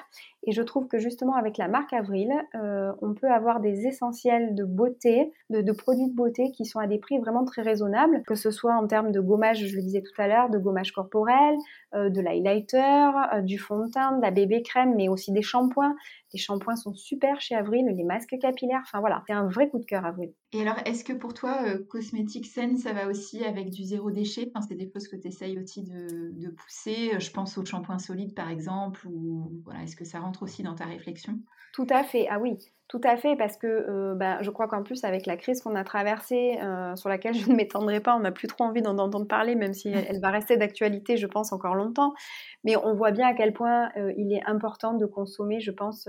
Et 0.47 0.53
je 0.53 0.61
trouve 0.61 0.89
que 0.89 0.99
justement 0.99 1.37
avec 1.37 1.57
la 1.57 1.69
marque 1.69 1.95
Avril, 1.95 2.31
euh, 2.55 2.93
on 3.01 3.15
peut 3.15 3.31
avoir 3.31 3.61
des 3.61 3.87
essentiels 3.87 4.55
de 4.55 4.65
beauté, 4.65 5.33
de, 5.49 5.73
produits 5.73 6.11
de 6.11 6.15
beauté 6.15 6.53
qui 6.53 6.67
sont 6.67 6.81
à 6.81 6.87
des 6.87 6.99
prix 6.99 7.19
vraiment 7.19 7.47
très 7.47 7.63
raisonnables, 7.63 8.23
que 8.27 8.35
ce 8.35 8.51
soit 8.51 8.75
en 8.75 8.87
termes 8.87 9.11
de 9.11 9.21
gommage, 9.21 9.65
je 9.65 9.75
le 9.75 9.81
disais 9.81 10.03
tout 10.03 10.21
à 10.21 10.29
l'heure, 10.29 10.51
de 10.51 10.59
gommage 10.59 10.93
corporel, 10.93 11.57
euh, 11.95 12.11
de 12.11 12.21
l'highlighter, 12.21 13.41
du 13.43 13.59
fond 13.59 13.87
de 13.87 13.91
teint, 13.91 14.19
de 14.19 14.21
la 14.21 14.31
bébé 14.31 14.61
crème, 14.61 14.95
mais 14.95 15.09
aussi 15.09 15.33
des 15.33 15.41
shampoings. 15.41 15.97
Les 16.35 16.39
shampoings 16.39 16.77
sont 16.77 16.93
super 16.93 17.41
chez 17.41 17.55
Avril, 17.55 17.87
les 17.87 18.05
masques 18.05 18.37
capillaires, 18.39 18.83
enfin 18.83 19.01
voilà, 19.01 19.23
c'est 19.27 19.33
un 19.33 19.49
vrai 19.49 19.71
coup 19.71 19.79
de 19.79 19.87
cœur 19.87 20.05
Avril. 20.05 20.35
Et 20.53 20.61
alors, 20.61 20.77
est-ce 20.85 21.05
que 21.05 21.13
pour 21.13 21.33
toi, 21.33 21.57
cosmétique 21.89 22.47
saine, 22.47 22.77
ça 22.77 22.93
va 22.93 23.09
aussi 23.09 23.43
avec 23.45 23.71
du 23.71 23.83
zéro 23.85 24.11
déchet? 24.11 24.51
Enfin, 24.55 24.67
C'est 24.69 24.75
des 24.75 24.91
choses 24.93 25.09
que 25.09 25.17
tu 25.17 25.29
essayes 25.29 25.54
aussi 25.59 25.83
de, 25.83 26.51
pousser. 26.51 27.19
Je 27.19 27.31
pense 27.31 27.59
au 27.59 27.65
shampoing 27.65 27.99
solide 27.99 28.35
par 28.35 28.51
exemple, 28.51 29.07
ou 29.07 29.61
voilà, 29.65 29.83
est-ce 29.83 29.97
que 29.97 30.05
ça 30.05 30.21
rentre 30.21 30.43
aussi 30.43 30.63
dans 30.63 30.75
ta 30.75 30.85
réflexion? 30.85 31.39
Tout 31.75 31.87
à 31.91 32.05
fait, 32.05 32.29
ah 32.31 32.39
oui, 32.39 32.57
tout 32.87 33.01
à 33.03 33.17
fait, 33.17 33.35
parce 33.35 33.57
que 33.57 33.67
euh, 33.67 34.15
bah, 34.15 34.41
je 34.43 34.51
crois 34.51 34.69
qu'en 34.69 34.85
plus, 34.85 35.03
avec 35.03 35.27
la 35.27 35.37
crise 35.37 35.61
qu'on 35.61 35.75
a 35.75 35.83
traversée, 35.83 36.59
euh, 36.63 36.95
sur 36.95 37.09
laquelle 37.09 37.35
je 37.35 37.49
ne 37.51 37.57
m'étendrai 37.57 37.99
pas, 37.99 38.15
on 38.15 38.21
n'a 38.21 38.31
plus 38.31 38.47
trop 38.47 38.65
envie 38.65 38.83
d'en 38.83 38.99
entendre 38.99 39.27
parler, 39.27 39.57
même 39.57 39.75
si 39.75 39.89
elle, 39.89 40.21
va 40.21 40.31
rester 40.31 40.57
d'actualité, 40.57 41.17
je 41.17 41.27
pense, 41.27 41.53
encore 41.53 41.75
longtemps. 41.75 42.15
Mais 42.63 42.77
on 42.77 42.95
voit 42.95 43.11
bien 43.11 43.27
à 43.27 43.35
quel 43.35 43.53
point 43.53 43.89
euh, 43.97 44.13
il 44.17 44.33
est 44.33 44.45
important 44.47 44.95
de 44.95 45.07
consommer, 45.07 45.61
je 45.61 45.73
pense, 45.73 46.09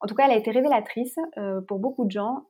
En 0.00 0.06
tout 0.08 0.14
cas, 0.16 0.24
elle 0.26 0.32
a 0.32 0.36
été 0.36 0.50
révélatrice 0.50 1.16
pour 1.68 1.78
beaucoup 1.78 2.04
de 2.04 2.10
gens, 2.10 2.46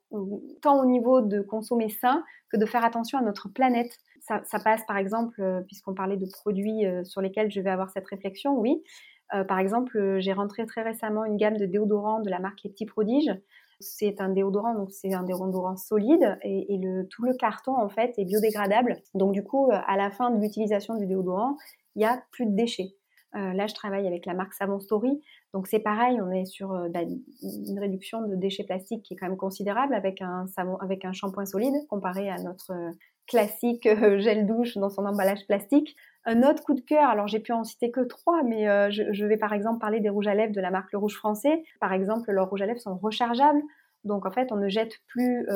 tant 0.63 0.81
au 0.81 0.87
niveau 0.87 1.21
de 1.21 1.43
consommer 1.43 1.89
sain 1.91 2.25
que 2.51 2.57
de 2.57 2.65
faire 2.65 2.85
attention 2.85 3.19
à 3.19 3.23
notre 3.23 3.49
planète. 3.49 3.99
Ça, 4.29 4.59
passe 4.63 4.85
par 4.87 4.99
exemple, 4.99 5.43
puisqu'on 5.67 5.95
parlait 5.95 6.17
de 6.17 6.27
produits 6.27 6.85
sur 7.05 7.21
lesquels 7.21 7.51
je 7.51 7.61
vais 7.61 7.71
avoir 7.71 7.91
cette 7.91 8.07
réflexion, 8.07 8.59
oui. 8.59 8.83
par 9.31 9.59
exemple, 9.59 10.19
j'ai 10.19 10.33
rentré 10.33 10.67
très 10.67 10.83
récemment 10.83 11.25
une 11.25 11.37
gamme 11.37 11.57
de 11.57 11.67
déodorants 11.67 12.21
de 12.21 12.31
la 12.31 12.39
marque 12.39 12.63
Les 12.65 12.71
Petits 12.71 12.87
Prodiges. 12.87 13.35
C'est 13.81 14.21
un 14.21 14.29
déodorant, 14.29 14.75
donc 14.75 14.91
c'est 14.91 15.15
un 15.15 15.23
déodorant 15.23 15.77
solide 15.77 16.39
et, 16.43 16.81
tout 17.11 17.25
le 17.25 17.35
carton 17.35 17.77
en 17.77 17.89
fait 17.89 18.13
est 18.19 18.25
biodégradable. 18.25 18.97
Donc 19.15 19.33
du 19.33 19.43
coup, 19.43 19.71
à 19.73 19.97
la 19.97 20.11
fin 20.11 20.31
de 20.31 20.41
l'utilisation 20.41 20.97
du 20.97 21.07
déodorant, 21.07 21.57
il 21.95 22.01
n'y 22.01 22.05
a 22.05 22.23
plus 22.31 22.47
de 22.47 22.55
déchets. 22.55 22.95
Euh, 23.35 23.53
là, 23.53 23.67
je 23.67 23.75
travaille 23.75 24.07
avec 24.07 24.25
la 24.25 24.35
marque 24.35 24.55
Savon 24.55 24.81
Story. 24.81 25.21
Donc, 25.53 25.67
c'est 25.67 25.81
pareil, 25.81 26.21
on 26.21 26.31
est 26.31 26.47
sur 26.47 26.73
euh, 26.73 26.89
bah, 26.89 27.01
une 27.03 27.79
réduction 27.79 28.27
de 28.27 28.35
déchets 28.35 28.65
plastiques 28.65 29.03
qui 29.03 29.15
est 29.15 29.17
quand 29.17 29.29
même 29.29 29.37
considérable 29.37 29.95
avec 29.95 30.23
un, 30.23 30.47
savon, 30.47 30.77
avec 30.77 31.05
un 31.05 31.13
shampoing 31.13 31.45
solide 31.45 31.75
comparé 31.89 32.31
à 32.31 32.39
notre 32.39 32.73
euh, 32.73 32.91
classique 33.29 33.89
gel 34.19 34.47
douche 34.47 34.77
dans 34.77 34.91
son 34.91 35.05
emballage 35.07 35.47
plastique. 35.47 35.97
Un 36.25 36.43
autre 36.43 36.63
coup 36.63 36.75
de 36.75 36.81
cœur, 36.81 37.09
alors 37.09 37.27
j'ai 37.27 37.39
pu 37.39 37.53
en 37.53 37.65
citer 37.65 37.91
que 37.91 38.01
trois, 38.01 38.43
mais 38.43 38.65
je, 38.91 39.25
vais 39.25 39.37
par 39.39 39.53
exemple 39.53 39.79
parler 39.79 40.01
des 40.01 40.11
rouges 40.11 40.27
à 40.27 40.35
lèvres 40.35 40.53
de 40.53 40.61
la 40.61 40.71
marque 40.71 40.93
Le 40.93 40.99
Rouge 40.99 41.17
Français. 41.17 41.63
Par 41.81 41.93
exemple, 41.93 42.31
leurs 42.31 42.51
rouges 42.51 42.61
à 42.63 42.67
lèvres 42.67 42.81
sont 42.81 42.97
rechargeables. 42.97 43.63
Donc 44.05 44.27
en 44.27 44.31
fait, 44.31 44.53
on 44.53 44.57
ne 44.57 44.69
jette 44.69 44.99
plus 45.07 45.47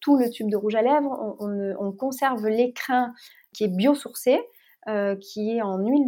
tout 0.00 0.16
le 0.16 0.30
tube 0.30 0.50
de 0.50 0.56
rouge 0.56 0.76
à 0.76 0.82
lèvres, 0.82 1.36
on, 1.40 1.74
on 1.78 1.92
conserve 1.92 2.46
l'écrin 2.46 3.12
qui 3.52 3.64
est 3.64 3.76
biosourcé. 3.76 4.40
Euh, 4.86 5.16
qui 5.16 5.56
est 5.56 5.62
en 5.62 5.78
huile 5.78 6.04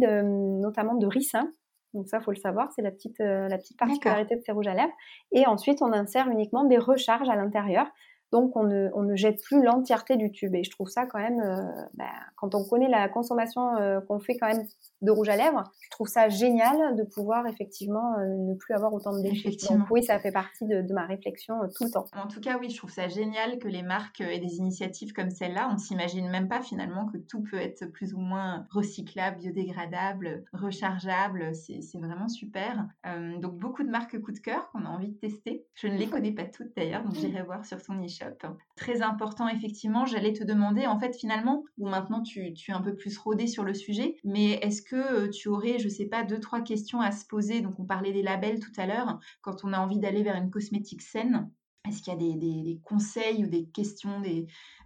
notamment 0.61 0.93
de 0.93 1.07
ricin. 1.07 1.51
Donc 1.95 2.07
ça, 2.09 2.19
faut 2.19 2.29
le 2.29 2.37
savoir, 2.37 2.71
c'est 2.75 2.83
la 2.83 2.91
petite, 2.91 3.19
euh, 3.21 3.47
la 3.47 3.57
petite 3.57 3.79
particularité 3.79 4.35
de 4.35 4.41
ces 4.45 4.51
rouges 4.51 4.67
à 4.67 4.75
lèvres. 4.75 4.93
Et 5.31 5.47
ensuite, 5.47 5.81
on 5.81 5.91
insère 5.93 6.29
uniquement 6.29 6.63
des 6.63 6.77
recharges 6.77 7.27
à 7.27 7.35
l'intérieur. 7.35 7.87
Donc, 8.31 8.55
on 8.55 8.63
ne, 8.63 8.89
on 8.93 9.03
ne 9.03 9.15
jette 9.15 9.41
plus 9.41 9.63
l'entièreté 9.63 10.17
du 10.17 10.31
tube. 10.31 10.53
Et 10.55 10.63
je 10.63 10.71
trouve 10.71 10.89
ça 10.89 11.05
quand 11.05 11.19
même, 11.19 11.39
euh, 11.39 11.61
bah, 11.93 12.05
quand 12.35 12.55
on 12.55 12.63
connaît 12.65 12.89
la 12.89 13.07
consommation 13.07 13.77
euh, 13.77 14.01
qu'on 14.01 14.19
fait 14.19 14.37
quand 14.37 14.47
même 14.47 14.65
de 15.01 15.11
rouge 15.11 15.29
à 15.29 15.37
lèvres, 15.37 15.63
je 15.81 15.89
trouve 15.91 16.07
ça 16.07 16.27
génial 16.27 16.95
de 16.95 17.03
pouvoir 17.03 17.47
effectivement 17.47 18.17
euh, 18.17 18.25
ne 18.25 18.53
plus 18.55 18.73
avoir 18.73 18.93
autant 18.93 19.15
de 19.15 19.21
déchets. 19.21 19.51
Donc, 19.69 19.87
oui, 19.91 20.03
ça 20.03 20.19
fait 20.19 20.31
partie 20.31 20.65
de, 20.65 20.81
de 20.81 20.93
ma 20.93 21.05
réflexion 21.05 21.55
tout 21.75 21.85
le 21.85 21.91
temps. 21.91 22.05
En 22.13 22.27
tout 22.27 22.41
cas, 22.41 22.57
oui, 22.59 22.69
je 22.69 22.77
trouve 22.77 22.91
ça 22.91 23.07
génial 23.07 23.59
que 23.59 23.67
les 23.67 23.83
marques 23.83 24.21
aient 24.21 24.39
des 24.39 24.57
initiatives 24.57 25.13
comme 25.13 25.29
celle-là. 25.29 25.67
On 25.69 25.73
ne 25.73 25.79
s'imagine 25.79 26.29
même 26.29 26.49
pas 26.49 26.61
finalement 26.61 27.05
que 27.05 27.17
tout 27.17 27.41
peut 27.43 27.57
être 27.57 27.85
plus 27.85 28.13
ou 28.13 28.19
moins 28.19 28.65
recyclable, 28.71 29.37
biodégradable, 29.37 30.43
rechargeable. 30.51 31.55
C'est 31.55 31.99
vraiment 31.99 32.27
super. 32.27 32.87
donc, 33.39 33.57
beaucoup 33.57 33.83
de 33.83 33.89
marques 33.89 34.19
coup 34.21 34.31
de 34.31 34.39
cœur 34.39 34.69
qu'on 34.71 34.85
a 34.85 34.89
envie 34.89 35.09
de 35.09 35.17
tester. 35.17 35.65
Je 35.75 35.87
ne 35.87 35.97
les 35.97 36.07
connais 36.07 36.31
pas 36.31 36.45
toutes 36.45 36.75
d'ailleurs, 36.75 37.03
donc 37.03 37.15
j'irai 37.15 37.43
voir 37.43 37.65
sur 37.65 37.81
ton 37.81 37.93
niche 37.95 38.16
Très 38.75 39.01
important, 39.01 39.47
effectivement. 39.47 40.05
J'allais 40.05 40.33
te 40.33 40.43
demander, 40.43 40.85
en 40.85 40.99
fait, 40.99 41.15
finalement, 41.15 41.63
ou 41.77 41.87
maintenant 41.87 42.21
tu, 42.21 42.45
es 42.45 42.71
un 42.71 42.81
peu 42.81 42.95
plus 42.95 43.17
rodé 43.17 43.47
sur 43.47 43.63
le 43.63 43.73
sujet, 43.73 44.17
mais 44.23 44.53
est-ce 44.61 44.81
que 44.81 44.95
euh, 44.95 45.29
tu 45.29 45.47
aurais, 45.47 45.79
je 45.79 45.89
sais 45.89 46.05
pas, 46.05 46.23
deux, 46.23 46.39
trois 46.39 46.61
questions 46.61 47.01
à 47.01 47.11
se 47.11 47.25
poser? 47.25 47.61
Donc, 47.61 47.79
on 47.79 47.85
parlait 47.85 48.13
des 48.13 48.21
labels 48.21 48.59
tout 48.59 48.71
à 48.77 48.85
l'heure. 48.85 49.19
Quand 49.41 49.63
on 49.63 49.73
a 49.73 49.79
envie 49.79 49.99
d'aller 49.99 50.23
vers 50.23 50.35
une 50.35 50.51
cosmétique 50.51 51.01
saine, 51.01 51.49
est-ce 51.87 52.01
qu'il 52.01 52.13
y 52.13 52.15
a 52.15 52.19
des, 52.19 52.79
conseils 52.83 53.43
ou 53.43 53.47
des 53.47 53.65
questions 53.65 54.21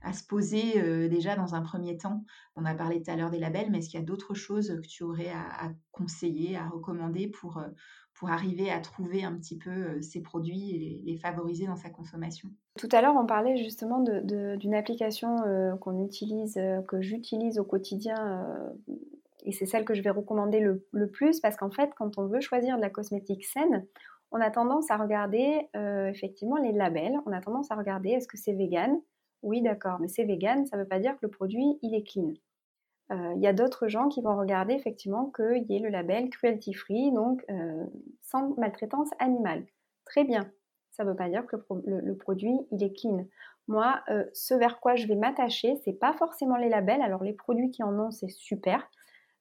à 0.01 0.13
se 0.13 0.23
poser 0.25 0.79
euh, 0.79 1.07
déjà 1.07 1.35
dans 1.35 1.55
un 1.55 1.61
premier 1.61 1.97
temps? 1.97 2.23
On 2.55 2.65
a 2.65 2.73
parlé 2.73 3.01
tout 3.01 3.11
à 3.11 3.15
l'heure 3.15 3.29
des 3.29 3.39
labels, 3.39 3.69
mais 3.71 3.79
est-ce 3.79 3.89
qu'il 3.89 3.99
y 3.99 4.03
a 4.03 4.05
d'autres 4.05 4.33
choses 4.33 4.69
que 4.81 4.87
tu 4.87 5.03
aurais 5.03 5.29
à, 5.29 5.71
conseiller, 5.91 6.57
à 6.57 6.67
recommander 6.67 7.27
pour, 7.27 7.57
euh, 7.57 7.67
pour 8.13 8.29
arriver 8.29 8.71
à 8.71 8.79
trouver 8.79 9.23
un 9.23 9.35
petit 9.35 9.57
peu 9.57 10.01
ces 10.01 10.21
produits 10.21 10.71
et 10.71 11.01
les, 11.05 11.17
favoriser 11.17 11.65
dans 11.65 11.75
sa 11.75 11.89
consommation? 11.89 12.49
Tout 12.77 12.89
à 12.91 13.01
l'heure, 13.01 13.15
on 13.15 13.25
parlait 13.25 13.57
justement 13.57 13.99
d'une 14.01 14.73
application 14.73 15.35
qu'on 15.81 16.03
utilise, 16.03 16.59
que 16.87 17.01
j'utilise 17.01 17.59
au 17.59 17.65
quotidien, 17.65 18.71
et 19.43 19.51
c'est 19.51 19.65
celle 19.65 19.85
que 19.85 19.93
je 19.93 20.01
vais 20.01 20.09
recommander 20.09 20.59
le, 20.59 21.07
plus, 21.07 21.39
parce 21.39 21.55
qu'en 21.55 21.71
fait, 21.71 21.91
quand 21.95 22.17
on 22.17 22.27
veut 22.27 22.41
choisir 22.41 22.77
de 22.77 22.81
la 22.81 22.89
cosmétique 22.89 23.45
saine, 23.45 23.85
on 24.31 24.39
a 24.39 24.49
tendance 24.49 24.89
à 24.91 24.97
regarder 24.97 25.67
effectivement 25.73 26.55
les 26.55 26.71
labels, 26.71 27.19
on 27.25 27.31
a 27.31 27.41
tendance 27.41 27.69
à 27.69 27.75
regarder 27.75 28.11
est-ce 28.11 28.27
que 28.27 28.37
c'est 28.37 28.53
vegan? 28.53 28.99
Oui, 29.43 29.61
d'accord, 29.61 29.99
mais 29.99 30.07
c'est 30.07 30.23
vegan, 30.23 30.65
ça 30.65 30.77
ne 30.77 30.83
veut 30.83 30.87
pas 30.87 30.99
dire 30.99 31.13
que 31.13 31.25
le 31.25 31.29
produit, 31.29 31.77
il 31.81 31.95
est 31.95 32.03
clean. 32.03 32.33
Euh, 33.11 33.33
il 33.35 33.41
y 33.41 33.47
a 33.47 33.53
d'autres 33.53 33.87
gens 33.87 34.07
qui 34.07 34.21
vont 34.21 34.37
regarder 34.37 34.73
effectivement 34.73 35.31
qu'il 35.35 35.65
y 35.69 35.75
ait 35.75 35.79
le 35.79 35.89
label 35.89 36.29
cruelty 36.29 36.73
free, 36.73 37.11
donc 37.11 37.43
euh, 37.49 37.85
sans 38.21 38.55
maltraitance 38.57 39.09
animale. 39.19 39.65
Très 40.05 40.23
bien. 40.23 40.49
Ça 40.91 41.03
ne 41.03 41.09
veut 41.09 41.15
pas 41.15 41.29
dire 41.29 41.45
que 41.45 41.57
le, 41.85 42.15
produit 42.15 42.55
il 42.71 42.83
est 42.83 42.93
clean. 42.93 43.25
Moi, 43.67 44.01
euh, 44.09 44.25
ce 44.33 44.53
vers 44.53 44.79
quoi 44.79 44.95
je 44.95 45.07
vais 45.07 45.15
m'attacher, 45.15 45.75
c'est 45.83 45.93
pas 45.93 46.13
forcément 46.13 46.57
les 46.57 46.69
labels. 46.69 47.01
Alors 47.01 47.23
les 47.23 47.33
produits 47.33 47.71
qui 47.71 47.83
en 47.83 47.97
ont, 47.99 48.11
c'est 48.11 48.29
super. 48.29 48.89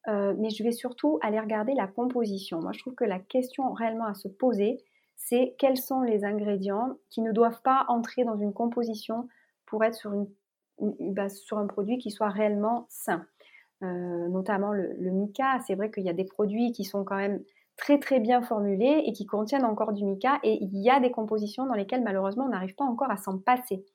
Mais 0.06 0.50
je 0.50 0.62
vais 0.62 0.72
surtout 0.72 1.18
aller 1.22 1.38
regarder 1.38 1.74
la 1.74 1.86
composition. 1.86 2.60
Moi, 2.60 2.72
je 2.72 2.80
trouve 2.80 2.94
que 2.94 3.04
la 3.04 3.18
question 3.18 3.72
réellement 3.72 4.06
à 4.06 4.14
se 4.14 4.28
poser, 4.28 4.82
c'est 5.16 5.54
quels 5.58 5.76
sont 5.76 6.02
les 6.02 6.24
ingrédients 6.24 6.96
qui 7.10 7.20
ne 7.20 7.32
doivent 7.32 7.60
pas 7.62 7.84
entrer 7.88 8.24
dans 8.24 8.36
une 8.36 8.52
composition 8.52 9.28
pour 9.66 9.84
être 9.84 9.94
sur, 9.94 10.12
bah, 10.78 11.28
sur 11.28 11.58
un 11.58 11.66
produit 11.66 11.98
qui 11.98 12.10
soit 12.10 12.30
réellement 12.30 12.86
sain. 12.88 13.26
Euh, 13.82 14.28
notamment 14.28 14.72
le, 14.72 15.10
mica. 15.10 15.58
C'est 15.66 15.74
vrai 15.74 15.90
qu'il 15.90 16.04
y 16.04 16.10
a 16.10 16.14
des 16.14 16.26
produits 16.26 16.72
qui 16.72 16.84
sont 16.84 17.02
quand 17.02 17.16
même 17.16 17.42
très 17.78 17.98
très 17.98 18.20
bien 18.20 18.42
formulés 18.42 19.04
et 19.06 19.12
qui 19.12 19.24
contiennent 19.24 19.64
encore 19.64 19.94
du 19.94 20.04
mica 20.04 20.38
et 20.42 20.58
il 20.62 20.76
y 20.76 20.90
a 20.90 21.00
des 21.00 21.10
compositions 21.10 21.64
dans 21.64 21.72
lesquelles 21.72 22.02
malheureusement 22.02 22.44
on 22.44 22.50
n'arrive 22.50 22.74
pas 22.74 22.84
encore 22.84 23.10
à 23.10 23.16
s'en 23.16 23.38
passer. 23.38 23.86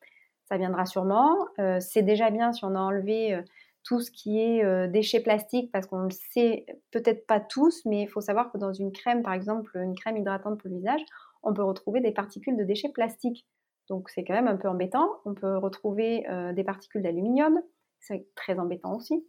Ça 0.45 0.57
viendra 0.57 0.87
sûrement. 0.87 1.35
Euh, 1.59 1.79
c'est 1.79 2.01
déjà 2.01 2.31
bien 2.31 2.51
si 2.51 2.65
on 2.65 2.73
a 2.73 2.79
enlevé 2.79 3.35
euh, 3.35 3.41
tout 3.85 4.01
ce 4.01 4.11
qui 4.11 4.39
est 4.41 4.87
déchets 4.89 5.21
plastiques 5.21 5.71
parce 5.71 5.85
qu'on 5.85 5.99
le 5.99 6.11
sait 6.11 6.65
peut-être 6.91 7.25
pas 7.27 7.39
tous, 7.39 7.85
mais 7.85 8.01
il 8.01 8.07
faut 8.07 8.19
savoir 8.19 8.51
que 8.51 8.57
dans 8.57 8.73
une 8.73 8.91
crème, 8.91 9.21
par 9.21 9.33
exemple 9.33 9.77
une 9.77 9.95
crème 9.95 10.17
hydratante 10.17 10.59
pour 10.59 10.69
le 10.69 10.75
visage, 10.75 11.01
on 11.43 11.53
peut 11.53 11.63
retrouver 11.63 12.01
des 12.01 12.11
particules 12.11 12.57
de 12.57 12.63
déchets 12.63 12.89
plastiques. 12.89 13.45
Donc 13.87 14.09
c'est 14.09 14.23
quand 14.23 14.33
même 14.33 14.47
un 14.47 14.57
peu 14.57 14.67
embêtant. 14.67 15.07
On 15.25 15.35
peut 15.35 15.57
retrouver 15.57 16.25
des 16.53 16.63
particules 16.63 17.03
d'aluminium, 17.03 17.61
c'est 17.99 18.27
très 18.35 18.59
embêtant 18.59 18.95
aussi. 18.95 19.23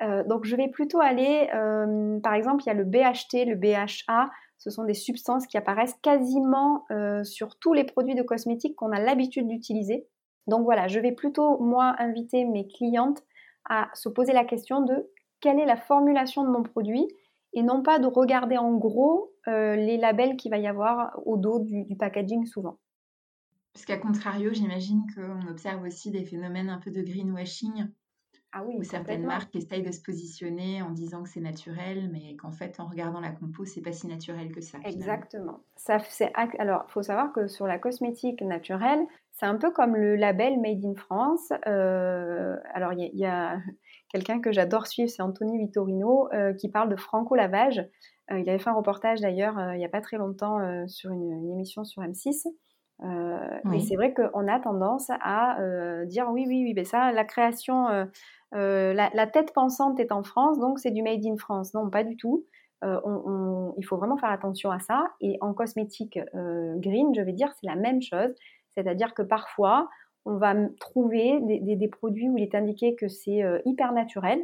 Euh, 0.00 0.24
donc 0.24 0.44
je 0.44 0.56
vais 0.56 0.68
plutôt 0.68 1.00
aller, 1.00 1.48
euh, 1.54 2.18
par 2.20 2.34
exemple, 2.34 2.62
il 2.64 2.66
y 2.66 2.70
a 2.70 2.74
le 2.74 2.84
BHT, 2.84 3.46
le 3.46 3.54
BHA, 3.54 4.30
ce 4.58 4.70
sont 4.70 4.84
des 4.84 4.94
substances 4.94 5.46
qui 5.46 5.56
apparaissent 5.56 5.96
quasiment 6.02 6.84
euh, 6.90 7.24
sur 7.24 7.58
tous 7.58 7.72
les 7.72 7.84
produits 7.84 8.14
de 8.14 8.22
cosmétiques 8.22 8.76
qu'on 8.76 8.92
a 8.92 9.00
l'habitude 9.00 9.48
d'utiliser. 9.48 10.06
Donc 10.46 10.64
voilà, 10.64 10.88
je 10.88 10.98
vais 10.98 11.12
plutôt, 11.12 11.58
moi, 11.58 11.94
inviter 11.98 12.44
mes 12.44 12.66
clientes 12.66 13.22
à 13.68 13.88
se 13.94 14.08
poser 14.08 14.32
la 14.32 14.44
question 14.44 14.82
de 14.82 15.10
quelle 15.40 15.58
est 15.58 15.66
la 15.66 15.76
formulation 15.76 16.44
de 16.44 16.50
mon 16.50 16.62
produit 16.62 17.06
et 17.52 17.62
non 17.62 17.82
pas 17.82 17.98
de 17.98 18.06
regarder 18.06 18.56
en 18.56 18.72
gros 18.74 19.32
les 19.46 19.98
labels 19.98 20.36
qu'il 20.36 20.50
va 20.50 20.58
y 20.58 20.66
avoir 20.66 21.18
au 21.26 21.36
dos 21.36 21.58
du, 21.58 21.84
du 21.84 21.96
packaging 21.96 22.46
souvent. 22.46 22.78
Parce 23.72 23.84
qu'à 23.84 23.98
contrario, 23.98 24.52
j'imagine 24.52 25.04
qu'on 25.14 25.48
observe 25.48 25.82
aussi 25.82 26.10
des 26.10 26.24
phénomènes 26.24 26.70
un 26.70 26.78
peu 26.78 26.90
de 26.90 27.02
greenwashing 27.02 27.88
ah 28.54 28.62
oui, 28.66 28.74
où 28.78 28.82
certaines 28.82 29.24
marques 29.24 29.56
essayent 29.56 29.82
de 29.82 29.90
se 29.90 30.02
positionner 30.02 30.82
en 30.82 30.90
disant 30.90 31.22
que 31.22 31.30
c'est 31.30 31.40
naturel, 31.40 32.10
mais 32.12 32.36
qu'en 32.36 32.52
fait, 32.52 32.78
en 32.80 32.86
regardant 32.86 33.20
la 33.20 33.30
compo, 33.30 33.64
c'est 33.64 33.80
pas 33.80 33.92
si 33.92 34.06
naturel 34.06 34.52
que 34.52 34.60
ça. 34.60 34.78
Exactement. 34.84 35.60
Ça, 35.76 35.98
alors, 36.58 36.84
il 36.86 36.92
faut 36.92 37.02
savoir 37.02 37.32
que 37.32 37.46
sur 37.46 37.66
la 37.66 37.78
cosmétique 37.78 38.42
naturelle, 38.42 39.00
c'est 39.32 39.46
un 39.46 39.56
peu 39.56 39.70
comme 39.70 39.96
le 39.96 40.16
label 40.16 40.60
Made 40.60 40.84
in 40.84 40.94
France. 40.94 41.50
Euh, 41.66 42.56
alors, 42.74 42.92
il 42.92 43.10
y, 43.14 43.24
a, 43.24 43.56
quelqu'un 44.12 44.38
que 44.38 44.52
j'adore 44.52 44.86
suivre, 44.86 45.08
c'est 45.08 45.22
Anthony 45.22 45.56
Vittorino, 45.58 46.28
euh, 46.34 46.52
qui 46.52 46.68
parle 46.68 46.90
de 46.90 46.96
franco-lavage. 46.96 47.78
Euh, 48.30 48.38
il 48.38 48.48
avait 48.50 48.58
fait 48.58 48.70
un 48.70 48.74
reportage 48.74 49.20
d'ailleurs 49.20 49.58
il 49.72 49.78
n'y 49.78 49.84
a 49.84 49.88
pas 49.88 50.00
très 50.00 50.16
longtemps 50.18 50.58
sur 50.86 51.10
une, 51.10 51.50
émission 51.52 51.84
sur 51.84 52.02
M6. 52.02 52.48
Et 53.74 53.80
c'est 53.80 53.96
vrai 53.96 54.14
qu'on 54.14 54.46
a 54.46 54.60
tendance 54.60 55.10
à 55.10 55.56
dire 56.06 56.28
oui, 56.30 56.44
oui, 56.46 56.62
oui, 56.64 56.72
mais 56.74 56.84
ça, 56.84 57.10
la 57.12 57.24
création 57.24 57.88
euh, 57.88 58.04
la, 58.52 59.26
tête 59.26 59.52
pensante 59.52 59.98
est 59.98 60.12
en 60.12 60.22
France, 60.22 60.58
donc 60.58 60.78
c'est 60.78 60.90
du 60.90 61.02
made 61.02 61.24
in 61.24 61.36
France. 61.36 61.74
Non, 61.74 61.88
pas 61.90 62.04
du 62.04 62.16
tout. 62.16 62.44
Euh, 62.84 63.72
il 63.78 63.84
faut 63.84 63.96
vraiment 63.96 64.16
faire 64.16 64.30
attention 64.30 64.70
à 64.70 64.80
ça. 64.80 65.04
Et 65.20 65.38
en 65.40 65.54
cosmétique 65.54 66.18
euh, 66.34 66.74
green, 66.76 67.14
je 67.14 67.20
vais 67.20 67.32
dire, 67.32 67.52
c'est 67.60 67.66
la 67.66 67.76
même 67.76 68.02
chose. 68.02 68.34
C'est-à-dire 68.74 69.14
que 69.14 69.22
parfois, 69.22 69.88
on 70.24 70.36
va 70.36 70.54
trouver 70.80 71.40
des, 71.42 71.88
produits 71.88 72.28
où 72.28 72.38
il 72.38 72.44
est 72.44 72.54
indiqué 72.54 72.94
que 72.94 73.08
c'est 73.08 73.42
hyper 73.64 73.92
naturel. 73.92 74.42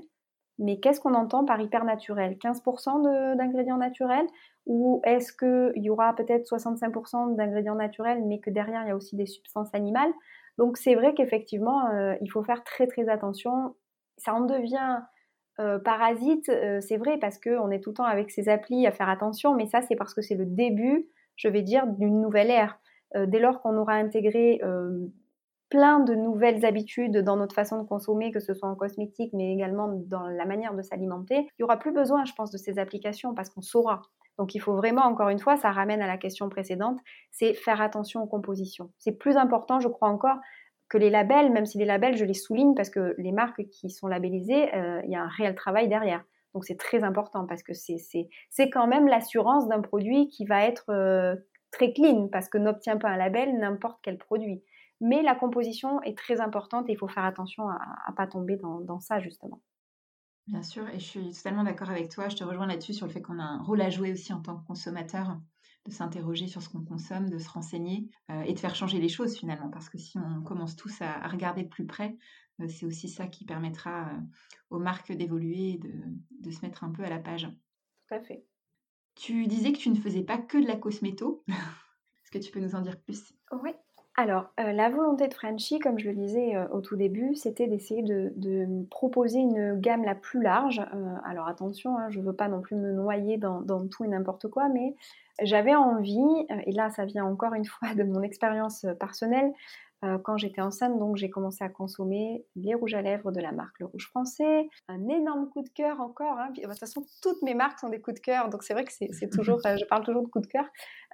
Mais 0.59 0.81
qu'est-ce 0.81 1.01
qu'on 1.01 1.15
entend 1.15 1.45
par 1.45 1.61
hyper 1.61 1.85
naturel? 1.85 2.37
15% 2.37 3.37
d'ingrédients 3.37 3.77
naturels? 3.77 4.27
Ou 4.67 5.01
est-ce 5.05 5.33
qu'il 5.33 5.83
y 5.83 5.89
aura 5.89 6.15
peut-être 6.15 6.47
65% 6.47 7.37
d'ingrédients 7.37 7.77
naturels, 7.77 8.23
mais 8.27 8.41
que 8.41 8.51
derrière, 8.51 8.83
il 8.83 8.89
y 8.89 8.91
a 8.91 8.97
aussi 8.97 9.17
des 9.17 9.27
substances 9.27 9.73
animales? 9.73 10.13
Donc 10.59 10.77
c'est 10.77 10.97
vrai 10.97 11.15
qu'effectivement, 11.15 11.89
il 12.21 12.31
faut 12.31 12.43
faire 12.43 12.65
très 12.65 12.89
très 12.89 13.09
attention 13.09 13.77
ça 14.19 14.35
en 14.35 14.43
devient 14.43 15.01
euh, 15.61 15.79
parasite, 15.79 16.49
euh, 16.51 16.81
c'est 16.81 16.97
vrai, 16.97 17.19
parce 17.19 17.39
qu'on 17.39 17.71
est 17.71 17.81
tout 17.81 17.91
le 17.91 17.97
temps 17.97 18.05
avec 18.05 18.31
ces 18.31 18.49
applis 18.49 18.87
à 18.87 18.93
faire 18.93 19.09
attention, 19.09 19.55
mais 19.55 19.67
ça, 19.67 19.83
c'est 19.83 19.97
parce 19.97 20.15
que 20.15 20.23
c'est 20.23 20.37
le 20.37 20.47
début, 20.47 21.09
je 21.37 21.49
vais 21.49 21.63
dire, 21.63 21.87
d'une 21.87 22.21
nouvelle 22.21 22.51
ère. 22.51 22.79
dès 23.15 23.39
lors 23.39 23.63
qu'on 23.63 23.77
aura 23.77 23.95
intégré 23.95 24.61
plein 25.71 26.01
de 26.01 26.15
nouvelles 26.15 26.65
habitudes 26.65 27.19
dans 27.19 27.37
notre 27.37 27.55
façon 27.55 27.79
de 27.83 27.87
consommer, 27.87 28.33
que 28.33 28.41
ce 28.41 28.55
soit 28.55 28.69
en 28.69 28.75
cosmétique, 28.75 29.33
mais 29.35 29.53
également 29.53 29.89
dans 30.07 30.27
la 30.27 30.47
manière 30.47 30.75
de 30.75 30.83
s'alimenter, 30.83 31.37
il 31.41 31.61
n'y 31.61 31.65
aura 31.65 31.79
plus 31.79 31.93
besoin, 31.93 32.25
je 32.25 32.33
pense, 32.33 32.51
de 32.51 32.59
ces 32.59 32.79
applications 32.79 33.35
parce 33.35 33.51
qu'on 33.51 33.61
saura. 33.61 34.03
Donc 34.39 34.55
il 34.55 34.61
faut 34.61 34.75
vraiment, 34.75 35.03
encore 35.03 35.29
une 35.29 35.41
fois, 35.41 35.57
ça 35.57 35.71
ramène 35.71 36.01
à 36.01 36.07
la 36.07 36.17
question 36.17 36.49
précédente, 36.49 36.99
c'est 37.31 37.55
faire 37.55 37.81
attention 37.81 38.23
aux 38.23 38.27
compositions. 38.27 38.91
C'est 38.99 39.13
plus 39.13 39.37
important, 39.37 39.81
je 39.81 39.89
crois 39.89 40.09
encore, 40.09 40.39
que 40.89 40.99
les 40.99 41.11
labels, 41.11 41.53
même 41.53 41.67
si 41.67 41.79
les 41.79 41.85
labels, 41.85 42.17
je 42.17 42.25
les 42.25 42.35
souligne 42.35 42.75
parce 42.75 42.91
que 42.91 43.15
les 43.19 43.33
marques 43.33 43.67
qui 43.69 43.91
sont 43.91 44.07
labellisées, 44.07 44.75
euh, 44.75 45.01
il 45.05 45.11
y 45.11 45.17
a 45.17 45.23
un 45.23 45.29
réel 45.29 45.55
travail 45.55 45.89
derrière. 45.89 46.25
Donc 46.55 46.65
c'est 46.65 46.79
très 46.79 47.05
important 47.05 47.47
parce 47.47 47.63
que 47.63 47.73
c'est 47.75 48.71
quand 48.71 48.87
même 48.87 49.07
l'assurance 49.07 49.69
d'un 49.69 49.81
produit 49.81 50.29
qui 50.29 50.45
va 50.47 50.65
être 50.65 50.91
euh, 50.91 51.37
très 51.71 51.93
clean 51.93 52.29
parce 52.29 52.49
que 52.49 52.59
n'obtient 52.59 52.97
pas 52.97 53.11
un 53.11 53.17
label 53.17 53.59
n'importe 53.59 53.99
quel 54.03 54.19
produit. 54.19 54.63
Mais 55.01 55.23
la 55.23 55.35
composition 55.35 56.03
est 56.03 56.17
très 56.17 56.41
importante 56.41 56.89
et 56.89 56.93
il 56.93 56.99
faut 56.99 57.09
faire 57.09 57.25
attention 57.25 57.69
à 57.69 57.79
ne 58.09 58.15
pas 58.15 58.27
tomber 58.27 58.57
dans, 58.57 58.99
ça, 58.99 59.21
justement. 59.21 59.61
Bien 60.49 60.63
sûr, 60.63 60.89
et 60.89 60.99
je 60.99 61.05
suis 61.05 61.33
totalement 61.33 61.63
d'accord 61.63 61.91
avec 61.91 62.09
toi. 62.09 62.29
Je 62.29 62.37
te 62.37 62.43
rejoins 62.43 62.67
là-dessus 62.67 62.95
sur 62.95 63.07
le 63.07 63.13
fait 63.13 63.23
qu'on 63.23 63.39
a 63.39 63.45
un 63.45 63.63
rôle 63.63 63.81
à 63.81 63.91
jouer 63.91 64.13
aussi 64.13 64.33
en 64.33 64.41
tant 64.41 64.57
que 64.57 64.67
consommateur, 64.67 65.37
de 65.87 65.93
s'interroger 65.93 66.47
sur 66.47 66.63
ce 66.63 66.69
qu'on 66.69 66.85
consomme, 66.85 67.31
de 67.31 67.39
se 67.39 67.49
renseigner 67.49 68.09
euh, 68.31 68.43
et 68.43 68.53
de 68.53 68.59
faire 68.59 68.75
changer 68.75 69.01
les 69.01 69.09
choses 69.09 69.37
finalement. 69.37 69.71
Parce 69.71 69.89
que 69.89 69.99
si 69.99 70.19
on 70.19 70.43
commence 70.43 70.77
tous 70.77 71.01
à, 71.01 71.27
regarder 71.29 71.63
de 71.63 71.69
plus 71.69 71.87
près, 71.87 72.17
euh, 72.61 72.69
c'est 72.69 72.87
aussi 72.87 73.09
ça 73.09 73.27
qui 73.27 73.45
permettra 73.45 74.09
euh, 74.09 74.21
aux 74.71 74.79
marques 74.79 75.13
d'évoluer 75.13 75.71
et 75.71 75.79
de, 75.79 75.93
de, 76.41 76.51
se 76.51 76.61
mettre 76.63 76.85
un 76.85 76.91
peu 76.91 77.05
à 77.05 77.09
la 77.09 77.19
page. 77.19 77.49
Tout 78.09 78.15
à 78.15 78.21
fait. 78.21 78.45
Tu 79.15 79.47
disais 79.47 79.73
que 79.73 79.79
tu 79.79 79.91
ne 79.91 79.97
faisais 79.97 80.23
pas 80.23 80.39
que 80.39 80.59
de 80.59 80.67
la 80.67 80.77
cosméto. 80.77 81.45
Est-ce 81.49 82.31
que 82.31 82.39
tu 82.39 82.53
peux 82.53 82.61
nous 82.61 82.75
en 82.75 82.83
dire 82.83 83.01
plus? 83.01 83.33
Oui, 83.53 83.71
alors, 84.19 84.51
la 84.59 84.91
volonté 84.91 85.29
de 85.29 85.35
Frenchy, 85.35 85.79
comme 85.79 85.97
je 86.01 86.09
le 86.09 86.17
disais 86.17 86.59
au 86.73 86.81
tout 86.81 86.97
début, 86.97 87.37
c'était 87.37 87.69
d'essayer 87.69 88.03
de, 88.03 88.85
proposer 88.91 89.39
une 89.39 89.79
gamme 89.79 90.03
la 90.03 90.17
plus 90.17 90.43
large. 90.43 90.85
Alors 91.25 91.47
attention, 91.47 91.97
hein, 91.97 92.11
je 92.11 92.19
ne 92.19 92.25
veux 92.25 92.33
pas 92.33 92.49
non 92.49 92.61
plus 92.61 92.75
me 92.75 92.93
noyer 92.93 93.39
dans, 93.39 93.63
tout 93.87 94.03
et 94.03 94.09
n'importe 94.09 94.49
quoi, 94.49 94.69
mais 94.69 94.97
j'avais 95.43 95.75
envie, 95.75 96.47
et 96.67 96.73
là 96.73 96.91
ça 96.91 97.05
vient 97.05 97.25
encore 97.25 97.55
une 97.55 97.65
fois 97.65 97.95
de 97.95 98.05
mon 98.05 98.23
expérience 98.23 98.87
personnelle, 98.99 99.53
quand 100.23 100.37
j'étais 100.37 100.61
enceinte, 100.61 100.97
donc 100.97 101.17
j'ai 101.17 101.29
commencé 101.29 101.65
à 101.65 101.69
consommer 101.69 102.45
les 102.55 102.75
rouges 102.75 102.95
à 102.95 103.03
lèvres 103.03 103.33
de 103.33 103.41
la 103.41 103.51
marque 103.51 103.81
Le 103.81 103.87
Rouge 103.87 104.07
Français. 104.07 104.69
Un 104.87 105.09
énorme 105.09 105.49
coup 105.49 105.63
de 105.63 105.69
cœur 105.71 106.01
encore. 106.01 106.39
Hein, 106.39 106.51
de 106.57 106.63
toute 106.63 106.79
façon, 106.79 107.05
toutes 107.21 107.43
mes 107.43 107.55
marques 107.55 107.81
sont 107.81 107.89
des 107.89 108.01
coups 108.01 108.15
de 108.15 108.21
cœur, 108.21 108.49
donc 108.49 108.63
c'est 108.63 108.75
vrai 108.75 108.85
que 108.85 108.93
c'est 108.93 109.29
toujours, 109.29 109.59
je 109.65 109.85
parle 109.87 110.05
toujours 110.05 110.23
de 110.23 110.29
coup 110.29 110.41
de 110.41 110.47
cœur. 110.47 110.67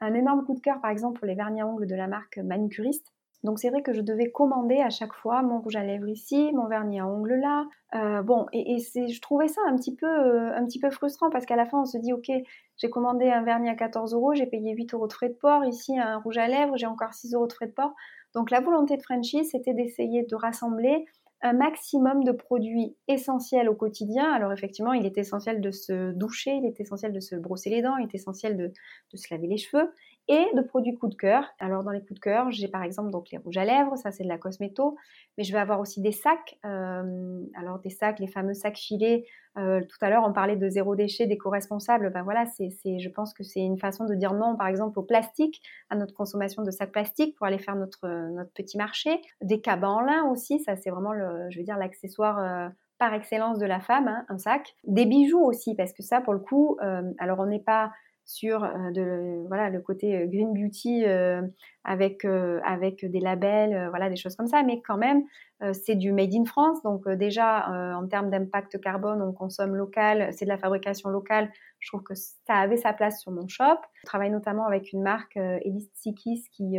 Un 0.02 0.12
énorme 0.12 0.44
coup 0.44 0.54
de 0.54 0.60
cœur, 0.60 0.82
par 0.82 0.90
exemple, 0.90 1.18
pour 1.18 1.26
les 1.26 1.34
vernis 1.34 1.62
à 1.62 1.66
ongles 1.66 1.86
de 1.86 1.94
la 1.94 2.08
marque 2.08 2.36
Manucuriste. 2.36 3.10
Donc 3.44 3.58
c'est 3.58 3.68
vrai 3.68 3.82
que 3.82 3.92
je 3.92 4.00
devais 4.00 4.30
commander 4.30 4.78
à 4.78 4.88
chaque 4.88 5.12
fois 5.12 5.42
mon 5.42 5.60
rouge 5.60 5.76
à 5.76 5.84
lèvres 5.84 6.08
ici, 6.08 6.50
mon 6.54 6.66
vernis 6.66 6.98
à 6.98 7.06
ongles 7.06 7.34
là. 7.34 7.66
Euh, 7.94 8.22
bon, 8.22 8.46
et, 8.54 8.78
je 8.78 9.20
trouvais 9.20 9.48
ça 9.48 9.60
un 9.68 9.76
petit 9.76 9.94
peu, 9.94 10.06
euh, 10.06 10.56
un 10.56 10.64
petit 10.64 10.80
peu 10.80 10.90
frustrant 10.90 11.28
parce 11.28 11.44
qu'à 11.44 11.54
la 11.54 11.66
fin 11.66 11.82
on 11.82 11.84
se 11.84 11.98
dit 11.98 12.14
ok, 12.14 12.30
j'ai 12.78 12.90
commandé 12.90 13.28
un 13.28 13.42
vernis 13.42 13.68
à 13.68 13.74
14 13.74 14.14
euros, 14.14 14.34
j'ai 14.34 14.46
payé 14.46 14.72
8 14.74 14.94
euros 14.94 15.06
de 15.06 15.12
frais 15.12 15.28
de 15.28 15.34
port, 15.34 15.62
ici 15.66 15.98
un 15.98 16.16
rouge 16.18 16.38
à 16.38 16.48
lèvres, 16.48 16.78
j'ai 16.78 16.86
encore 16.86 17.12
6 17.12 17.34
euros 17.34 17.46
de 17.46 17.52
frais 17.52 17.66
de 17.66 17.72
port. 17.72 17.94
Donc 18.34 18.50
la 18.50 18.60
volonté 18.60 18.96
de 18.96 19.02
Frenchy, 19.02 19.44
c'était 19.44 19.74
d'essayer 19.74 20.24
de 20.24 20.34
rassembler 20.34 21.04
un 21.42 21.52
maximum 21.52 22.24
de 22.24 22.32
produits 22.32 22.96
essentiels 23.08 23.68
au 23.68 23.74
quotidien. 23.74 24.32
Alors 24.32 24.52
effectivement, 24.52 24.94
il 24.94 25.04
est 25.04 25.18
essentiel 25.18 25.60
de 25.60 25.70
se 25.70 26.12
doucher, 26.12 26.52
il 26.52 26.64
est 26.64 26.80
essentiel 26.80 27.12
de 27.12 27.20
se 27.20 27.36
brosser 27.36 27.68
les 27.68 27.82
dents, 27.82 27.98
il 27.98 28.04
est 28.04 28.14
essentiel 28.14 28.56
de 28.56 29.16
se 29.16 29.32
laver 29.32 29.48
les 29.48 29.58
cheveux 29.58 29.92
et 30.28 30.46
de 30.54 30.62
produits 30.62 30.96
coup 30.96 31.08
de 31.08 31.14
cœur. 31.14 31.44
Alors 31.58 31.84
dans 31.84 31.90
les 31.90 32.00
coups 32.00 32.14
de 32.14 32.20
cœur, 32.20 32.50
j'ai 32.50 32.68
par 32.68 32.82
exemple 32.82 33.10
donc 33.10 33.30
les 33.30 33.38
rouges 33.38 33.58
à 33.58 33.64
lèvres, 33.64 33.96
ça 33.96 34.10
c'est 34.10 34.24
de 34.24 34.28
la 34.28 34.38
cosméto, 34.38 34.96
mais 35.36 35.44
je 35.44 35.52
vais 35.52 35.58
avoir 35.58 35.80
aussi 35.80 36.00
des 36.00 36.12
sacs. 36.12 36.58
Euh, 36.64 37.42
alors 37.58 37.78
des 37.80 37.90
sacs, 37.90 38.18
les 38.18 38.26
fameux 38.26 38.54
sacs 38.54 38.78
filets. 38.78 39.26
Euh, 39.56 39.82
tout 39.82 39.98
à 40.00 40.10
l'heure 40.10 40.24
on 40.26 40.32
parlait 40.32 40.56
de 40.56 40.68
zéro 40.68 40.96
déchet, 40.96 41.26
d'éco-responsable. 41.26 42.10
Ben 42.10 42.22
voilà, 42.22 42.46
c'est, 42.46 42.70
je 42.98 43.08
pense 43.10 43.34
que 43.34 43.44
c'est 43.44 43.60
une 43.60 43.78
façon 43.78 44.04
de 44.06 44.14
dire 44.14 44.32
non, 44.32 44.56
par 44.56 44.66
exemple 44.66 44.98
au 44.98 45.02
plastique, 45.02 45.62
à 45.90 45.96
notre 45.96 46.14
consommation 46.14 46.62
de 46.62 46.70
sacs 46.70 46.92
plastiques 46.92 47.36
pour 47.36 47.46
aller 47.46 47.58
faire 47.58 47.76
notre 47.76 48.08
notre 48.30 48.52
petit 48.52 48.78
marché. 48.78 49.20
Des 49.42 49.60
cabas 49.60 49.88
en 49.88 50.00
lin 50.00 50.24
aussi, 50.30 50.58
ça 50.60 50.76
c'est 50.76 50.90
vraiment 50.90 51.12
je 51.50 51.58
veux 51.58 51.64
dire 51.64 51.76
l'accessoire. 51.76 52.38
Euh, 52.38 52.68
par 52.96 53.12
excellence 53.12 53.58
de 53.58 53.66
la 53.66 53.80
femme, 53.80 54.06
hein, 54.06 54.24
un 54.28 54.38
sac. 54.38 54.76
Des 54.84 55.04
bijoux 55.04 55.42
aussi, 55.44 55.74
parce 55.74 55.92
que 55.92 56.04
ça, 56.04 56.20
pour 56.20 56.32
le 56.32 56.38
coup, 56.38 56.78
alors 57.18 57.40
on 57.40 57.46
n'est 57.46 57.58
pas 57.58 57.90
sur 58.24 58.64
euh, 58.64 58.90
de, 58.90 59.46
voilà, 59.48 59.70
le 59.70 59.80
côté 59.80 60.16
euh, 60.16 60.26
green 60.26 60.52
beauty 60.54 61.04
euh, 61.06 61.42
avec, 61.84 62.24
avec 62.24 63.04
des 63.04 63.20
labels, 63.20 63.88
voilà, 63.90 64.08
des 64.08 64.16
choses 64.16 64.36
comme 64.36 64.46
ça, 64.46 64.62
mais 64.62 64.80
quand 64.80 64.96
même, 64.96 65.22
c'est 65.72 65.94
du 65.94 66.12
made 66.12 66.34
in 66.34 66.44
France. 66.44 66.82
Donc 66.82 67.08
déjà, 67.08 67.68
en 67.96 68.06
termes 68.06 68.30
d'impact 68.30 68.80
carbone, 68.80 69.22
on 69.22 69.32
consomme 69.32 69.74
local, 69.74 70.28
c'est 70.32 70.44
de 70.44 70.50
la 70.50 70.58
fabrication 70.58 71.08
locale. 71.08 71.50
Je 71.78 71.90
trouve 71.90 72.02
que 72.02 72.14
ça 72.14 72.54
avait 72.54 72.76
sa 72.76 72.92
place 72.92 73.20
sur 73.20 73.30
mon 73.30 73.46
shop. 73.46 73.78
Je 74.02 74.06
travaille 74.06 74.30
notamment 74.30 74.64
avec 74.66 74.92
une 74.92 75.02
marque, 75.02 75.36
Elite 75.36 75.90
Sikis, 75.94 76.44
qui 76.50 76.78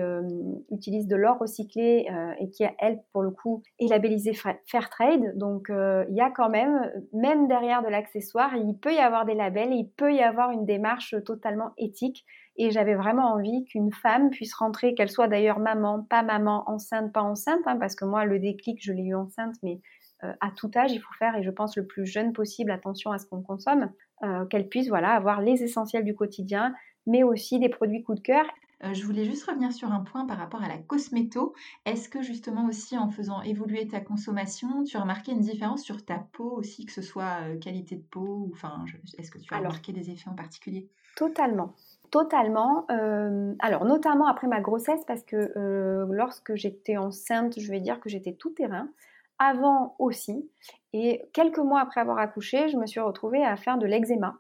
utilise 0.72 1.08
de 1.08 1.16
l'or 1.16 1.38
recyclé 1.40 2.08
et 2.40 2.50
qui, 2.50 2.64
elle, 2.80 3.00
pour 3.14 3.22
le 3.22 3.32
coup, 3.32 3.62
est 3.80 3.88
labellisée 3.88 4.34
Fair 4.34 4.90
Trade. 4.90 5.38
Donc 5.38 5.68
il 5.70 6.16
y 6.16 6.22
a 6.22 6.32
quand 6.32 6.50
même, 6.50 6.92
même 7.14 7.48
derrière 7.48 7.84
de 7.84 7.88
l'accessoire, 7.88 8.56
il 8.56 8.78
peut 8.78 8.94
y 8.94 9.00
avoir 9.00 9.26
des 9.26 9.36
labels, 9.36 9.74
il 9.74 9.90
peut 9.90 10.14
y 10.14 10.22
avoir 10.22 10.52
une 10.52 10.66
démarche 10.66 11.16
totalement 11.26 11.72
éthique 11.78 12.26
et 12.58 12.72
j'avais 12.72 12.96
vraiment 12.96 13.34
envie 13.34 13.66
qu'une 13.66 13.92
femme 13.92 14.30
puisse 14.30 14.54
rentrer, 14.54 14.96
qu'elle 14.96 15.10
soit 15.10 15.28
d'ailleurs 15.28 15.60
maman, 15.60 16.04
pas 16.04 16.24
maman, 16.24 16.64
enceinte, 16.68 17.12
pas 17.12 17.22
enceinte, 17.22 17.62
hein, 17.66 17.78
parce 17.78 17.96
que 17.96 18.06
moi, 18.06 18.26
le 18.26 18.40
déclic, 18.40 18.80
je 18.82 18.94
l'ai 18.94 19.04
eu 19.04 19.16
enceinte, 19.16 19.56
mais 19.62 19.82
euh, 20.24 20.34
à 20.40 20.52
tout 20.52 20.72
âge, 20.76 20.94
il 20.94 21.00
faut 21.00 21.14
faire, 21.20 21.36
et 21.36 21.44
je 21.44 21.52
pense 21.52 21.76
le 21.76 21.86
plus 21.86 22.06
jeune 22.06 22.32
possible, 22.32 22.72
attention 22.72 23.12
à 23.12 23.20
ce 23.20 23.26
qu'on 23.26 23.42
consomme, 23.42 23.92
euh, 24.24 24.46
qu'elle 24.46 24.70
puisse 24.70 24.88
voilà, 24.88 25.12
avoir 25.12 25.42
les 25.42 25.64
essentiels 25.64 26.06
du 26.06 26.16
quotidien, 26.16 26.74
mais 27.06 27.24
aussi 27.24 27.60
des 27.60 27.70
produits 27.70 28.04
coup 28.04 28.16
de 28.16 28.22
cœur. 28.22 28.46
Euh, 28.84 28.94
je 28.94 29.04
voulais 29.06 29.26
juste 29.26 29.46
revenir 29.46 29.72
sur 29.72 29.92
un 29.92 30.02
point 30.02 30.26
par 30.26 30.38
rapport 30.38 30.62
à 30.64 30.68
la 30.68 30.78
cosméto. 30.78 31.54
Est-ce 31.86 32.10
que 32.10 32.22
justement 32.22 32.66
aussi 32.68 32.98
en 32.98 33.10
faisant 33.10 33.42
évoluer 33.42 33.88
ta 33.88 34.00
consommation, 34.00 34.84
tu 34.84 34.98
as 34.98 35.02
remarqué 35.02 35.32
une 35.32 35.40
différence 35.40 35.82
sur 35.82 36.04
ta 36.06 36.20
peau 36.34 36.52
aussi, 36.52 36.86
que 36.86 36.92
ce 36.92 37.02
soit 37.02 37.56
qualité 37.62 37.96
de 37.96 38.04
peau, 38.04 38.48
ou 38.48 38.52
enfin, 38.54 38.86
est-ce 39.18 39.32
que 39.32 39.40
tu 39.40 39.54
as 39.54 39.58
remarqué 39.58 39.92
des 39.94 40.10
effets 40.10 40.30
en 40.30 40.36
particulier? 40.36 40.90
Totalement. 41.16 41.74
Totalement. 42.12 42.86
Euh, 42.92 43.54
alors, 43.60 43.86
notamment 43.86 44.28
après 44.28 44.48
ma 44.48 44.62
grossesse, 44.62 45.04
parce 45.06 45.24
que 45.24 45.52
euh, 45.58 46.06
lorsque 46.10 46.56
j'étais 46.56 46.98
enceinte, 46.98 47.60
je 47.60 47.72
vais 47.72 47.80
dire 47.80 48.00
que 48.00 48.10
j'étais 48.10 48.34
tout 48.34 48.52
terrain. 48.52 48.90
Avant 49.38 49.96
aussi. 50.00 50.50
Et 50.94 51.30
quelques 51.34 51.60
mois 51.60 51.82
après 51.82 52.00
avoir 52.00 52.20
accouché, 52.20 52.70
je 52.70 52.78
me 52.78 52.86
suis 52.86 53.02
retrouvée 53.02 53.44
à 53.44 53.58
faire 53.58 53.78
de 53.78 53.86
l'eczéma. 53.86 54.40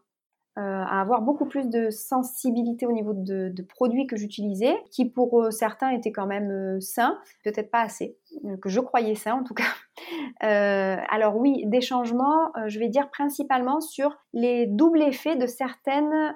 Euh, 0.57 0.61
à 0.61 1.01
avoir 1.01 1.21
beaucoup 1.21 1.45
plus 1.45 1.67
de 1.67 1.89
sensibilité 1.89 2.85
au 2.85 2.93
niveau 2.93 3.11
de, 3.13 3.53
produits 3.67 4.07
que 4.07 4.15
j'utilisais, 4.15 4.73
qui 4.89 5.03
pour 5.03 5.41
euh, 5.41 5.51
certains 5.51 5.89
étaient 5.89 6.13
quand 6.13 6.27
même 6.27 6.79
sains, 6.79 7.19
peut-être 7.43 7.69
pas 7.69 7.81
assez, 7.81 8.17
que 8.61 8.69
je 8.69 8.79
croyais 8.79 9.15
sains 9.15 9.33
en 9.33 9.43
tout 9.43 9.53
cas. 9.53 9.65
Alors 10.39 11.37
oui, 11.37 11.63
des 11.65 11.81
changements, 11.81 12.51
je 12.67 12.79
vais 12.79 12.89
dire 12.89 13.09
principalement 13.09 13.81
sur 13.81 14.15
les 14.33 14.67
doubles 14.67 15.01
effets 15.01 15.35
de 15.35 15.47
certaines, 15.47 16.35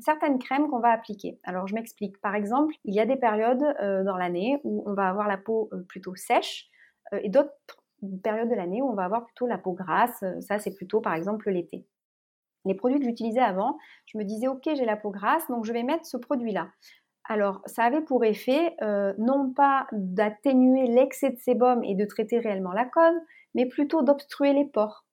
certaines 0.00 0.38
crèmes 0.38 0.68
qu'on 0.68 0.80
va 0.80 0.90
appliquer. 0.90 1.38
Alors 1.44 1.66
je 1.66 1.74
m'explique. 1.74 2.20
Par 2.20 2.34
exemple, 2.34 2.74
il 2.84 2.94
y 2.94 3.00
a 3.00 3.06
des 3.06 3.16
périodes 3.16 3.64
dans 4.04 4.16
l'année 4.16 4.60
où 4.64 4.82
on 4.86 4.94
va 4.94 5.08
avoir 5.08 5.28
la 5.28 5.36
peau 5.36 5.70
plutôt 5.88 6.14
sèche 6.14 6.68
et 7.20 7.28
d'autres 7.28 7.52
périodes 8.22 8.48
de 8.48 8.54
l'année 8.54 8.82
où 8.82 8.90
on 8.90 8.94
va 8.94 9.04
avoir 9.04 9.24
plutôt 9.24 9.46
la 9.46 9.58
peau 9.58 9.72
grasse. 9.72 10.24
Ça, 10.40 10.58
c'est 10.58 10.74
plutôt 10.74 11.00
par 11.00 11.14
exemple 11.14 11.50
l'été 11.50 11.86
les 12.66 12.74
produits 12.74 12.98
que 12.98 13.04
j'utilisais 13.04 13.40
avant, 13.40 13.78
je 14.06 14.18
me 14.18 14.24
disais, 14.24 14.48
OK, 14.48 14.62
j'ai 14.64 14.84
la 14.84 14.96
peau 14.96 15.10
grasse, 15.10 15.46
donc 15.48 15.64
je 15.64 15.72
vais 15.72 15.84
mettre 15.84 16.04
ce 16.04 16.16
produit-là. 16.16 16.68
Alors, 17.28 17.60
ça 17.66 17.84
avait 17.84 18.00
pour 18.00 18.24
effet 18.24 18.76
euh, 18.82 19.12
non 19.18 19.52
pas 19.52 19.86
d'atténuer 19.92 20.86
l'excès 20.86 21.30
de 21.30 21.38
sébum 21.38 21.82
et 21.84 21.94
de 21.94 22.04
traiter 22.04 22.38
réellement 22.38 22.72
la 22.72 22.84
cause, 22.84 23.16
mais 23.54 23.66
plutôt 23.66 24.02
d'obstruer 24.02 24.52
les 24.52 24.64
pores. 24.64 25.04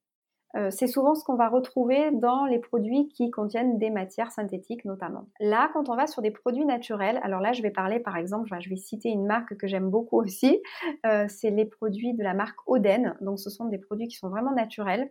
Euh, 0.55 0.69
c'est 0.69 0.85
souvent 0.85 1.15
ce 1.15 1.23
qu'on 1.23 1.35
va 1.35 1.49
retrouver 1.49 2.11
dans 2.11 2.45
les 2.45 2.59
produits 2.59 3.07
qui 3.07 3.31
contiennent 3.31 3.79
des 3.79 3.89
matières 3.89 4.31
synthétiques 4.31 4.85
notamment. 4.85 5.27
Là, 5.39 5.71
quand 5.73 5.89
on 5.89 5.95
va 5.95 6.05
sur 6.05 6.21
des 6.21 6.29
produits 6.29 6.65
naturels, 6.65 7.19
alors 7.23 7.41
là, 7.41 7.53
je 7.53 7.63
vais 7.63 7.71
parler 7.71 7.99
par 7.99 8.17
exemple, 8.17 8.49
je 8.59 8.69
vais 8.69 8.75
citer 8.75 9.09
une 9.09 9.25
marque 9.25 9.57
que 9.57 9.65
j'aime 9.65 9.89
beaucoup 9.89 10.21
aussi, 10.21 10.61
euh, 11.07 11.25
c'est 11.27 11.49
les 11.49 11.65
produits 11.65 12.13
de 12.13 12.21
la 12.21 12.35
marque 12.35 12.59
Oden. 12.67 13.15
Donc, 13.21 13.39
ce 13.39 13.49
sont 13.49 13.65
des 13.65 13.79
produits 13.79 14.07
qui 14.07 14.17
sont 14.17 14.29
vraiment 14.29 14.53
naturels. 14.53 15.09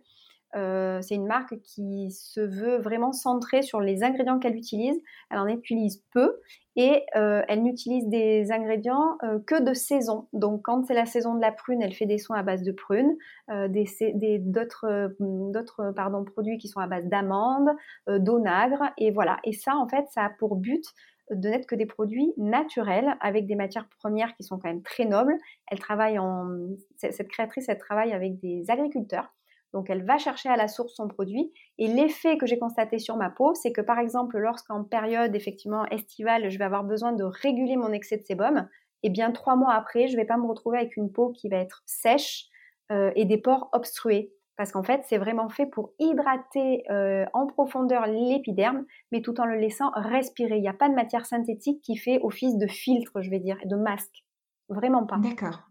Euh, 0.55 1.01
c'est 1.01 1.15
une 1.15 1.25
marque 1.25 1.59
qui 1.61 2.11
se 2.11 2.39
veut 2.39 2.77
vraiment 2.77 3.11
centrée 3.11 3.63
sur 3.63 3.81
les 3.81 4.03
ingrédients 4.03 4.39
qu'elle 4.39 4.55
utilise. 4.55 5.01
Elle 5.29 5.39
en 5.39 5.47
utilise 5.47 6.03
peu 6.11 6.39
et 6.75 7.03
euh, 7.15 7.41
elle 7.47 7.63
n'utilise 7.63 8.07
des 8.07 8.51
ingrédients 8.51 9.17
euh, 9.23 9.39
que 9.45 9.61
de 9.61 9.73
saison. 9.73 10.27
Donc 10.33 10.61
quand 10.63 10.85
c'est 10.85 10.93
la 10.93 11.05
saison 11.05 11.35
de 11.35 11.41
la 11.41 11.51
prune, 11.51 11.81
elle 11.81 11.93
fait 11.93 12.05
des 12.05 12.17
soins 12.17 12.37
à 12.37 12.43
base 12.43 12.63
de 12.63 12.71
prune, 12.71 13.15
d'autres 13.49 15.03
produits 16.31 16.57
qui 16.57 16.67
sont 16.67 16.79
à 16.79 16.87
base 16.87 17.05
d'amandes, 17.07 17.69
d'onagre 18.07 18.91
et 18.97 19.11
voilà. 19.11 19.37
Et 19.43 19.53
ça 19.53 19.75
en 19.75 19.87
fait, 19.87 20.05
ça 20.11 20.25
a 20.25 20.29
pour 20.29 20.55
but 20.55 20.85
de 21.31 21.49
n'être 21.49 21.67
que 21.67 21.75
des 21.75 21.85
produits 21.85 22.33
naturels 22.37 23.15
avec 23.21 23.45
des 23.47 23.55
matières 23.55 23.87
premières 23.99 24.35
qui 24.35 24.43
sont 24.43 24.59
quand 24.59 24.67
même 24.67 24.83
très 24.83 25.05
nobles. 25.05 25.37
Cette 26.97 27.27
créatrice, 27.29 27.69
elle 27.69 27.77
travaille 27.77 28.13
avec 28.13 28.39
des 28.39 28.69
agriculteurs. 28.69 29.33
Donc 29.73 29.89
elle 29.89 30.03
va 30.03 30.17
chercher 30.17 30.49
à 30.49 30.55
la 30.55 30.67
source 30.67 30.93
son 30.95 31.07
produit 31.07 31.51
et 31.77 31.87
l'effet 31.87 32.37
que 32.37 32.45
j'ai 32.45 32.59
constaté 32.59 32.99
sur 32.99 33.17
ma 33.17 33.29
peau, 33.29 33.53
c'est 33.55 33.71
que 33.71 33.81
par 33.81 33.99
exemple 33.99 34.37
lorsqu'en 34.37 34.83
période 34.83 35.35
effectivement 35.35 35.85
estivale, 35.87 36.49
je 36.49 36.57
vais 36.57 36.65
avoir 36.65 36.83
besoin 36.83 37.11
de 37.11 37.23
réguler 37.23 37.75
mon 37.75 37.91
excès 37.91 38.17
de 38.17 38.23
sébum, 38.23 38.67
et 39.03 39.07
eh 39.07 39.09
bien 39.09 39.31
trois 39.31 39.57
mois 39.57 39.73
après, 39.73 40.07
je 40.07 40.13
ne 40.13 40.21
vais 40.21 40.25
pas 40.25 40.37
me 40.37 40.47
retrouver 40.47 40.77
avec 40.77 40.95
une 40.95 41.11
peau 41.11 41.31
qui 41.31 41.49
va 41.49 41.57
être 41.57 41.83
sèche 41.85 42.45
euh, 42.91 43.11
et 43.15 43.25
des 43.25 43.37
pores 43.37 43.69
obstrués. 43.73 44.31
Parce 44.55 44.71
qu'en 44.71 44.83
fait, 44.83 45.01
c'est 45.09 45.17
vraiment 45.17 45.49
fait 45.49 45.65
pour 45.65 45.91
hydrater 45.99 46.83
euh, 46.89 47.25
en 47.33 47.47
profondeur 47.47 48.05
l'épiderme, 48.05 48.85
mais 49.11 49.21
tout 49.21 49.41
en 49.41 49.45
le 49.45 49.57
laissant 49.57 49.91
respirer. 49.95 50.57
Il 50.57 50.61
n'y 50.61 50.69
a 50.69 50.73
pas 50.73 50.89
de 50.89 50.93
matière 50.93 51.25
synthétique 51.25 51.81
qui 51.81 51.97
fait 51.97 52.19
office 52.21 52.55
de 52.57 52.67
filtre, 52.67 53.21
je 53.21 53.29
vais 53.29 53.39
dire, 53.39 53.57
de 53.65 53.75
masque. 53.75 54.23
Vraiment 54.69 55.05
pas. 55.05 55.17
D'accord. 55.17 55.63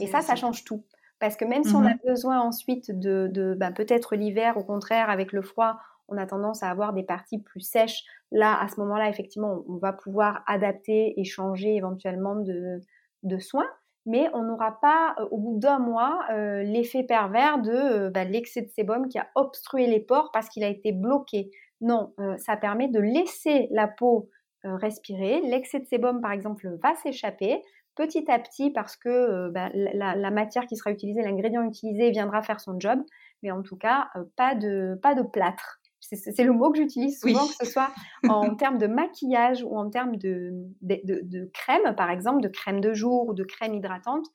Et 0.00 0.06
ça, 0.06 0.20
ça 0.20 0.34
change 0.34 0.64
tout. 0.64 0.84
Parce 1.20 1.36
que 1.36 1.44
même 1.44 1.64
si 1.64 1.74
on 1.74 1.84
a 1.84 1.94
mmh 1.94 1.98
besoin 2.06 2.40
ensuite 2.40 2.90
de, 2.90 3.54
ben, 3.56 3.72
peut-être 3.72 4.16
l'hiver, 4.16 4.56
au 4.56 4.64
contraire, 4.64 5.10
avec 5.10 5.32
le 5.32 5.42
froid, 5.42 5.78
on 6.08 6.18
a 6.18 6.26
tendance 6.26 6.62
à 6.62 6.68
avoir 6.68 6.92
des 6.92 7.02
parties 7.02 7.38
plus 7.38 7.60
sèches. 7.60 8.04
Là, 8.30 8.60
à 8.60 8.68
ce 8.68 8.78
moment-là, 8.80 9.08
effectivement, 9.08 9.64
on 9.68 9.76
va 9.76 9.92
pouvoir 9.92 10.42
adapter 10.46 11.18
et 11.18 11.24
changer 11.24 11.76
éventuellement 11.76 12.36
de, 12.36 12.80
de 13.22 13.38
soins 13.38 13.68
mais 14.06 14.28
on 14.34 14.42
n'aura 14.42 14.78
pas, 14.80 15.14
euh, 15.18 15.26
au 15.30 15.38
bout 15.38 15.58
d'un 15.58 15.78
mois, 15.78 16.20
euh, 16.30 16.62
l'effet 16.62 17.02
pervers 17.04 17.60
de 17.60 17.70
euh, 17.70 18.10
bah, 18.10 18.24
l'excès 18.24 18.62
de 18.62 18.68
sébum 18.68 19.08
qui 19.08 19.18
a 19.18 19.28
obstrué 19.34 19.86
les 19.86 20.00
pores 20.00 20.30
parce 20.32 20.48
qu'il 20.48 20.64
a 20.64 20.68
été 20.68 20.92
bloqué. 20.92 21.50
Non, 21.80 22.14
ça 22.38 22.56
permet 22.56 22.88
de 22.88 23.00
laisser 23.00 23.68
la 23.70 23.88
peau 23.88 24.30
respirer. 24.62 25.42
L'excès 25.42 25.80
de 25.80 25.84
sébum, 25.84 26.22
par 26.22 26.32
exemple, 26.32 26.78
va 26.82 26.94
s'échapper 26.94 27.60
petit 27.94 28.30
à 28.30 28.38
petit 28.38 28.70
parce 28.70 28.96
que 28.96 29.50
bah, 29.50 29.70
la, 29.74 30.14
la, 30.16 30.30
matière 30.30 30.66
qui 30.66 30.76
sera 30.76 30.90
utilisée, 30.90 31.22
l'ingrédient 31.22 31.62
utilisé 31.62 32.10
viendra 32.10 32.42
faire 32.42 32.60
son 32.60 32.78
job. 32.78 33.00
Mais 33.42 33.50
en 33.50 33.62
tout 33.62 33.76
cas, 33.76 34.08
pas, 34.36 34.54
de, 34.54 34.98
pas 35.02 35.14
de 35.14 35.22
plâtre 35.22 35.80
c'est 36.12 36.44
le 36.44 36.52
mot 36.52 36.70
que 36.70 36.78
j'utilise 36.78 37.20
souvent, 37.20 37.46
que 37.46 37.64
ce 37.64 37.66
soit 37.66 37.90
en 38.28 38.54
termes 38.56 38.78
de 38.78 38.86
maquillage 38.86 39.62
ou 39.62 39.76
en 39.76 39.90
termes 39.90 40.16
de, 40.16 40.52
de, 40.82 41.50
crème, 41.52 41.94
par 41.96 42.10
exemple, 42.10 42.42
de 42.42 42.48
crème 42.48 42.80
de 42.80 42.92
jour 42.92 43.28
ou 43.28 43.34
de 43.34 43.44
crème 43.44 43.74
hydratante. 43.74 44.26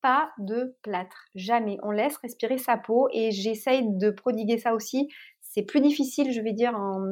Pas 0.00 0.30
de 0.38 0.76
plâtre, 0.82 1.26
jamais. 1.34 1.76
On 1.82 1.90
laisse 1.90 2.16
respirer 2.18 2.56
sa 2.56 2.76
peau 2.76 3.08
et 3.12 3.32
j'essaye 3.32 3.82
de 3.84 4.10
prodiguer 4.10 4.56
ça 4.56 4.74
aussi. 4.74 5.08
C'est 5.40 5.62
plus 5.62 5.80
difficile, 5.80 6.32
je 6.32 6.40
vais 6.40 6.52
dire, 6.52 6.76
en 6.76 7.04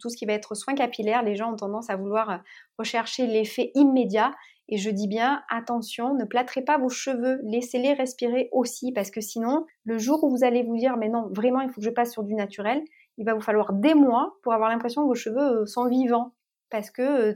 tout 0.00 0.08
ce 0.08 0.16
qui 0.16 0.24
va 0.24 0.32
être 0.32 0.54
soins 0.54 0.76
capillaires. 0.76 1.24
Les 1.24 1.34
gens 1.34 1.52
ont 1.52 1.56
tendance 1.56 1.90
à 1.90 1.96
vouloir 1.96 2.42
rechercher 2.78 3.26
l'effet 3.26 3.72
immédiat. 3.74 4.32
Et 4.68 4.78
je 4.78 4.90
dis 4.90 5.06
bien, 5.06 5.42
attention, 5.48 6.14
ne 6.14 6.24
plâtrez 6.24 6.62
pas 6.62 6.76
vos 6.76 6.88
cheveux, 6.88 7.40
laissez-les 7.44 7.92
respirer 7.92 8.48
aussi, 8.52 8.92
parce 8.92 9.10
que 9.10 9.20
sinon, 9.20 9.64
le 9.84 9.96
jour 9.98 10.24
où 10.24 10.30
vous 10.30 10.44
allez 10.44 10.64
vous 10.64 10.76
dire, 10.76 10.96
mais 10.96 11.08
non, 11.08 11.28
vraiment, 11.30 11.60
il 11.60 11.68
faut 11.68 11.80
que 11.80 11.84
je 11.84 11.90
passe 11.90 12.12
sur 12.12 12.24
du 12.24 12.34
naturel, 12.34 12.82
il 13.18 13.24
va 13.24 13.34
vous 13.34 13.40
falloir 13.40 13.72
des 13.72 13.94
mois 13.94 14.36
pour 14.42 14.52
avoir 14.52 14.68
l'impression 14.68 15.02
que 15.02 15.08
vos 15.08 15.14
cheveux 15.14 15.62
euh, 15.62 15.66
sont 15.66 15.88
vivants. 15.88 16.32
Parce 16.68 16.90
que 16.90 17.02
euh, 17.02 17.34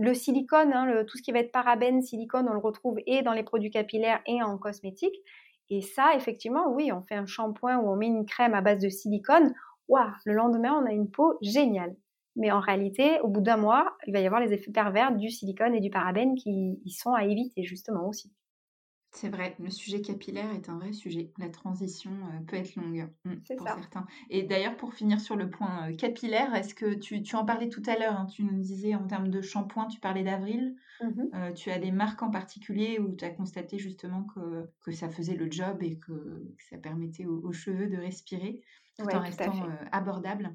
le 0.00 0.14
silicone, 0.14 0.72
hein, 0.72 1.04
tout 1.06 1.18
ce 1.18 1.22
qui 1.22 1.32
va 1.32 1.40
être 1.40 1.52
parabène, 1.52 2.02
silicone, 2.02 2.48
on 2.48 2.54
le 2.54 2.58
retrouve 2.58 2.98
et 3.06 3.22
dans 3.22 3.32
les 3.32 3.42
produits 3.42 3.70
capillaires 3.70 4.20
et 4.26 4.42
en 4.42 4.56
cosmétique. 4.58 5.14
Et 5.68 5.82
ça, 5.82 6.14
effectivement, 6.16 6.72
oui, 6.72 6.90
on 6.92 7.02
fait 7.02 7.14
un 7.14 7.26
shampoing 7.26 7.78
ou 7.78 7.90
on 7.90 7.96
met 7.96 8.06
une 8.06 8.26
crème 8.26 8.54
à 8.54 8.60
base 8.60 8.80
de 8.80 8.88
silicone. 8.88 9.54
Waouh, 9.88 10.10
le 10.24 10.34
lendemain, 10.34 10.80
on 10.82 10.86
a 10.86 10.92
une 10.92 11.10
peau 11.10 11.38
géniale. 11.42 11.94
Mais 12.36 12.50
en 12.50 12.60
réalité, 12.60 13.20
au 13.20 13.28
bout 13.28 13.40
d'un 13.40 13.56
mois, 13.56 13.96
il 14.06 14.12
va 14.12 14.20
y 14.20 14.26
avoir 14.26 14.40
les 14.40 14.52
effets 14.52 14.70
pervers 14.70 15.14
du 15.14 15.30
silicone 15.30 15.74
et 15.74 15.80
du 15.80 15.90
parabène 15.90 16.34
qui 16.36 16.80
sont 16.88 17.12
à 17.12 17.24
éviter 17.24 17.64
justement 17.64 18.06
aussi. 18.06 18.32
C'est 19.12 19.28
vrai, 19.28 19.56
le 19.58 19.70
sujet 19.70 20.02
capillaire 20.02 20.52
est 20.52 20.68
un 20.68 20.78
vrai 20.78 20.92
sujet. 20.92 21.32
La 21.38 21.48
transition 21.48 22.12
euh, 22.12 22.44
peut 22.46 22.56
être 22.56 22.76
longue 22.76 23.08
mmh, 23.24 23.34
pour 23.56 23.66
certains. 23.66 24.06
Et 24.28 24.44
d'ailleurs, 24.44 24.76
pour 24.76 24.94
finir 24.94 25.20
sur 25.20 25.34
le 25.34 25.50
point 25.50 25.90
euh, 25.90 25.96
capillaire, 25.96 26.54
est-ce 26.54 26.74
que 26.74 26.94
tu, 26.94 27.20
en 27.34 27.44
parlais 27.44 27.68
tout 27.68 27.82
à 27.86 27.98
l'heure, 27.98 28.14
hein, 28.14 28.26
tu 28.26 28.44
nous 28.44 28.60
disais 28.60 28.94
en 28.94 29.06
termes 29.06 29.28
de 29.28 29.40
shampoing, 29.40 29.88
tu 29.88 29.98
parlais 29.98 30.22
d'avril. 30.22 30.76
Mmh 31.02 31.22
euh, 31.34 31.52
tu 31.52 31.70
as 31.70 31.78
des 31.78 31.92
marques 31.92 32.22
en 32.22 32.30
particulier 32.30 32.98
où 32.98 33.14
tu 33.16 33.24
as 33.24 33.30
constaté 33.30 33.78
justement 33.78 34.26
que, 34.34 34.92
ça 34.92 35.08
faisait 35.08 35.34
le 35.34 35.50
job 35.50 35.82
et 35.82 35.98
que, 35.98 36.54
ça 36.68 36.76
permettait 36.76 37.26
aux, 37.26 37.52
cheveux 37.52 37.88
de 37.88 37.96
respirer 37.96 38.60
tout 39.02 39.16
en 39.16 39.20
restant 39.20 39.52
abordable. 39.92 40.50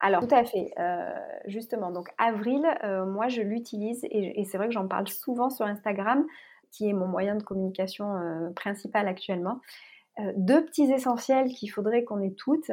Alors, 0.00 0.26
tout 0.26 0.34
à 0.34 0.44
fait. 0.44 0.72
justement, 1.46 1.90
donc 1.90 2.08
avril, 2.18 2.62
moi 3.06 3.28
je 3.28 3.42
l'utilise 3.42 4.04
et 4.10 4.44
c'est 4.44 4.58
vrai 4.58 4.68
que 4.68 4.74
j'en 4.74 4.88
parle 4.88 5.08
souvent 5.08 5.50
sur 5.50 5.66
Instagram 5.66 6.24
qui 6.70 6.88
est 6.88 6.92
mon 6.92 7.08
moyen 7.08 7.34
de 7.34 7.42
communication 7.42 8.52
principal 8.54 9.08
actuellement. 9.08 9.60
Deux 10.36 10.64
petits 10.64 10.92
essentiels 10.92 11.48
qu'il 11.48 11.70
faudrait 11.70 12.04
qu'on 12.04 12.20
ait 12.20 12.34
toutes, 12.36 12.70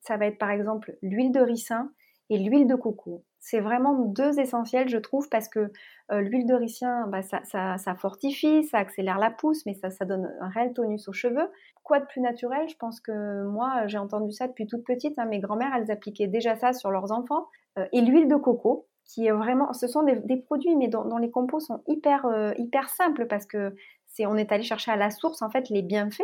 ça 0.00 0.16
va 0.16 0.26
être 0.26 0.38
par 0.38 0.50
exemple 0.50 0.96
l'huile 1.02 1.32
de 1.32 1.40
ricin 1.40 1.90
et 2.30 2.38
l'huile 2.38 2.66
de 2.66 2.74
coco. 2.74 3.24
C'est 3.38 3.60
vraiment 3.60 3.94
deux 3.94 4.40
essentiels, 4.40 4.88
je 4.88 4.98
trouve, 4.98 5.28
parce 5.28 5.48
que 5.48 5.72
l'huile 6.10 6.46
de 6.46 6.54
ricin, 6.54 7.06
bah, 7.08 7.22
ça, 7.22 7.94
fortifie, 7.96 8.64
ça 8.64 8.78
accélère 8.78 9.18
la 9.18 9.30
pousse, 9.30 9.64
mais 9.66 9.74
ça, 9.74 9.90
ça 9.90 10.04
donne 10.04 10.34
un 10.40 10.48
réel 10.48 10.72
tonus 10.72 11.08
aux 11.08 11.12
cheveux. 11.12 11.50
Quoi 11.82 12.00
de 12.00 12.06
plus 12.06 12.20
naturel? 12.20 12.68
Je 12.68 12.76
pense 12.76 13.00
que 13.00 13.44
moi, 13.44 13.86
j'ai 13.86 13.98
entendu 13.98 14.32
ça 14.32 14.46
depuis 14.46 14.66
toute 14.66 14.84
petite. 14.84 15.18
Hein, 15.18 15.26
mes 15.26 15.40
grand-mères, 15.40 15.72
elles 15.76 15.90
appliquaient 15.90 16.26
déjà 16.26 16.56
ça 16.56 16.72
sur 16.72 16.90
leurs 16.90 17.12
enfants. 17.12 17.46
et 17.92 18.00
l'huile 18.00 18.28
de 18.28 18.36
coco, 18.36 18.86
qui 19.12 19.26
est 19.26 19.32
vraiment, 19.32 19.72
ce 19.72 19.88
sont 19.88 20.04
des, 20.04 20.36
produits, 20.36 20.76
mais 20.76 20.88
dont, 20.88 21.16
les 21.18 21.30
compos 21.30 21.60
sont 21.60 21.82
hyper, 21.88 22.26
euh, 22.26 22.52
hyper 22.58 22.88
simples 22.88 23.26
parce 23.26 23.44
que 23.44 23.74
c'est, 24.06 24.26
on 24.26 24.36
est 24.36 24.52
allé 24.52 24.62
chercher 24.62 24.92
à 24.92 24.96
la 24.96 25.10
source 25.10 25.42
en 25.42 25.50
fait 25.50 25.68
les 25.68 25.82
bienfaits. 25.82 26.22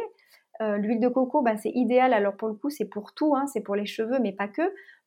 Euh, 0.63 0.77
l'huile 0.79 1.01
de 1.01 1.09
coco, 1.09 1.43
ben, 1.43 1.57
c'est 1.57 1.71
idéal. 1.71 2.13
Alors 2.13 2.37
pour 2.37 2.49
le 2.49 2.55
coup, 2.55 2.71
c'est 2.71 2.85
pour 2.87 3.15
tout, 3.15 3.35
hein, 3.37 3.47
c'est 3.47 3.61
pour 3.61 3.77
les 3.77 3.87
cheveux, 3.87 4.19
mais 4.21 4.33
pas 4.33 4.49
que, 4.49 4.63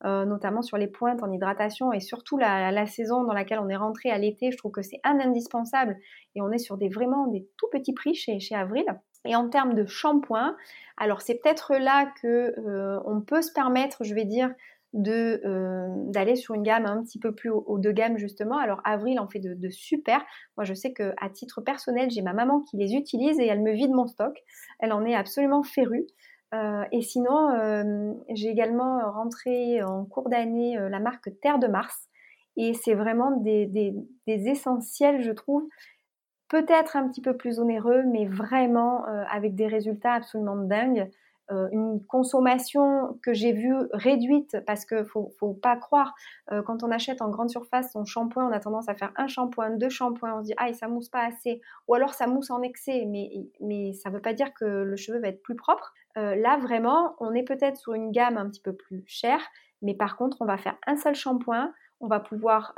euh, 0.05 0.25
notamment 0.25 0.61
sur 0.61 0.77
les 0.77 0.87
pointes 0.87 1.23
en 1.23 1.31
hydratation 1.31 1.91
et 1.91 1.99
surtout 1.99 2.37
la, 2.37 2.85
saison 2.85 3.23
dans 3.23 3.33
laquelle 3.33 3.59
on 3.59 3.69
est 3.69 3.75
rentré 3.75 4.11
à 4.11 4.17
l'été. 4.17 4.51
Je 4.51 4.57
trouve 4.57 4.71
que 4.71 4.81
c'est 4.81 4.99
un 5.03 5.19
indispensable 5.19 5.97
et 6.35 6.41
on 6.41 6.51
est 6.51 6.59
sur 6.59 6.77
des 6.77 6.89
vraiment 6.89 7.27
des 7.27 7.47
tout 7.57 7.67
petits 7.71 7.93
prix 7.93 8.13
chez, 8.13 8.39
chez 8.39 8.55
Avril. 8.55 8.85
Et 9.25 9.35
en 9.35 9.49
termes 9.49 9.73
de 9.73 9.85
shampoing, 9.85 10.55
alors 10.97 11.21
c'est 11.21 11.35
peut-être 11.35 11.75
là 11.75 12.09
que 12.21 12.53
on 13.05 13.19
peut 13.19 13.41
se 13.41 13.51
permettre, 13.51 14.05
je 14.05 14.15
vais 14.15 14.23
dire, 14.23 14.53
euh, 14.95 15.87
d'aller 16.07 16.35
sur 16.35 16.55
une 16.55 16.63
gamme 16.63 16.87
un 16.87 17.03
petit 17.03 17.19
peu 17.19 17.33
plus 17.33 17.51
haut, 17.51 17.77
de 17.77 17.91
gamme 17.91 18.17
justement. 18.17 18.57
Alors 18.57 18.81
Avril 18.83 19.19
en 19.19 19.27
fait 19.27 19.39
de, 19.39 19.69
super. 19.69 20.23
Moi 20.57 20.65
je 20.65 20.73
sais 20.73 20.93
que 20.93 21.13
à 21.21 21.29
titre 21.29 21.61
personnel 21.61 22.09
j'ai 22.09 22.23
ma 22.23 22.33
maman 22.33 22.61
qui 22.61 22.77
les 22.77 22.95
utilise 22.95 23.39
et 23.39 23.45
elle 23.45 23.61
me 23.61 23.71
vide 23.71 23.91
mon 23.91 24.07
stock. 24.07 24.35
Elle 24.79 24.91
en 24.91 25.05
est 25.05 25.13
absolument 25.13 25.61
férue. 25.61 26.07
Euh, 26.55 26.83
et 26.91 27.01
sinon 27.03 27.51
euh, 27.51 28.13
j'ai 28.33 28.49
également 28.49 28.99
rentré 29.11 29.83
en 29.83 30.05
cours 30.05 30.29
d'année 30.29 30.75
la 30.75 30.99
marque 30.99 31.29
Terre 31.39 31.59
de 31.59 31.67
Mars 31.67 32.07
et 32.57 32.73
c'est 32.73 32.95
vraiment 32.95 33.29
des, 33.29 33.67
des, 33.67 33.93
des, 34.25 34.47
essentiels 34.47 35.21
je 35.21 35.31
trouve. 35.31 35.67
Peut-être 36.47 36.95
un 36.95 37.07
petit 37.07 37.21
peu 37.21 37.37
plus 37.37 37.59
onéreux, 37.59 38.01
mais 38.11 38.25
vraiment 38.25 39.05
avec 39.05 39.53
des 39.53 39.67
résultats 39.67 40.13
absolument 40.13 40.55
dingues. 40.55 41.11
Euh, 41.51 41.67
une 41.71 42.05
consommation 42.05 43.17
que 43.23 43.33
j'ai 43.33 43.53
vue 43.53 43.73
réduite 43.91 44.57
parce 44.67 44.85
que 44.85 45.03
faut, 45.03 45.31
faut 45.39 45.53
pas 45.53 45.75
croire 45.77 46.13
euh, 46.51 46.61
quand 46.61 46.83
on 46.83 46.91
achète 46.91 47.23
en 47.23 47.29
grande 47.29 47.49
surface 47.49 47.91
son 47.91 48.05
shampoing 48.05 48.47
on 48.47 48.51
a 48.51 48.59
tendance 48.59 48.87
à 48.87 48.93
faire 48.93 49.11
un 49.15 49.25
shampoing 49.25 49.71
deux 49.71 49.89
shampoings 49.89 50.35
on 50.37 50.41
se 50.41 50.45
dit 50.45 50.53
ah 50.57 50.71
ça 50.73 50.87
mousse 50.87 51.09
pas 51.09 51.25
assez 51.25 51.59
ou 51.87 51.95
alors 51.95 52.13
ça 52.13 52.27
mousse 52.27 52.51
en 52.51 52.61
excès 52.61 53.05
mais 53.07 53.31
mais 53.61 53.93
ça 53.93 54.11
veut 54.11 54.21
pas 54.21 54.33
dire 54.33 54.53
que 54.53 54.65
le 54.65 54.95
cheveu 54.95 55.19
va 55.19 55.29
être 55.29 55.41
plus 55.41 55.55
propre. 55.55 55.91
Euh, 56.17 56.35
là 56.35 56.57
vraiment 56.57 57.15
on 57.19 57.33
est 57.33 57.43
peut-être 57.43 57.77
sur 57.77 57.95
une 57.95 58.11
gamme 58.11 58.37
un 58.37 58.47
petit 58.47 58.61
peu 58.61 58.73
plus 58.73 59.03
chère 59.07 59.41
mais 59.81 59.95
par 59.95 60.17
contre 60.17 60.37
on 60.41 60.45
va 60.45 60.57
faire 60.57 60.77
un 60.85 60.97
seul 60.97 61.15
shampoing. 61.15 61.73
On 61.99 62.07
va 62.07 62.21
pouvoir 62.21 62.75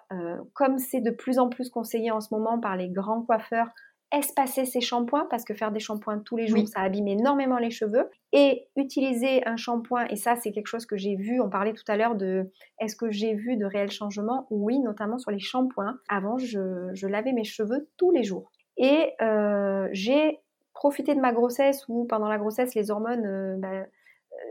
comme 0.53 0.79
c'est 0.79 0.99
de 0.99 1.11
plus 1.11 1.37
en 1.37 1.47
plus 1.47 1.69
conseillé 1.69 2.09
en 2.09 2.21
ce 2.21 2.33
moment 2.33 2.59
par 2.59 2.75
les 2.75 2.89
grands 2.89 3.21
coiffeurs 3.21 3.67
espacer 4.11 4.65
ses 4.65 4.81
shampoings 4.81 5.27
parce 5.29 5.43
que 5.43 5.53
faire 5.53 5.71
des 5.71 5.79
shampoings 5.79 6.19
tous 6.19 6.35
les 6.35 6.47
jours, 6.47 6.67
ça 6.67 6.81
abîme 6.81 7.07
énormément 7.07 7.57
les 7.57 7.71
cheveux. 7.71 8.09
Et 8.33 8.67
utiliser 8.75 9.45
un 9.47 9.57
shampoing, 9.57 10.05
et 10.07 10.15
ça 10.15 10.35
c'est 10.35 10.51
quelque 10.51 10.67
chose 10.67 10.85
que 10.85 10.97
j'ai 10.97 11.15
vu, 11.15 11.41
on 11.41 11.49
parlait 11.49 11.73
tout 11.73 11.83
à 11.87 11.97
l'heure 11.97 12.15
de 12.15 12.51
est-ce 12.79 12.95
que 12.95 13.11
j'ai 13.11 13.33
vu 13.33 13.57
de 13.57 13.65
réels 13.65 13.91
changements? 13.91 14.47
Oui, 14.49 14.79
notamment 14.79 15.17
sur 15.17 15.31
les 15.31 15.39
shampoings. 15.39 15.97
Avant, 16.09 16.37
je, 16.37 17.07
lavais 17.07 17.33
mes 17.33 17.43
cheveux 17.43 17.89
tous 17.97 18.11
les 18.11 18.23
jours. 18.23 18.51
Et 18.77 19.13
euh, 19.21 19.87
j'ai 19.91 20.39
profité 20.73 21.13
de 21.13 21.19
ma 21.19 21.33
grossesse 21.33 21.85
où 21.87 22.05
pendant 22.05 22.27
la 22.27 22.37
grossesse, 22.37 22.73
les 22.75 22.89
hormones 22.89 23.25
euh, 23.25 23.55
bah, 23.57 23.85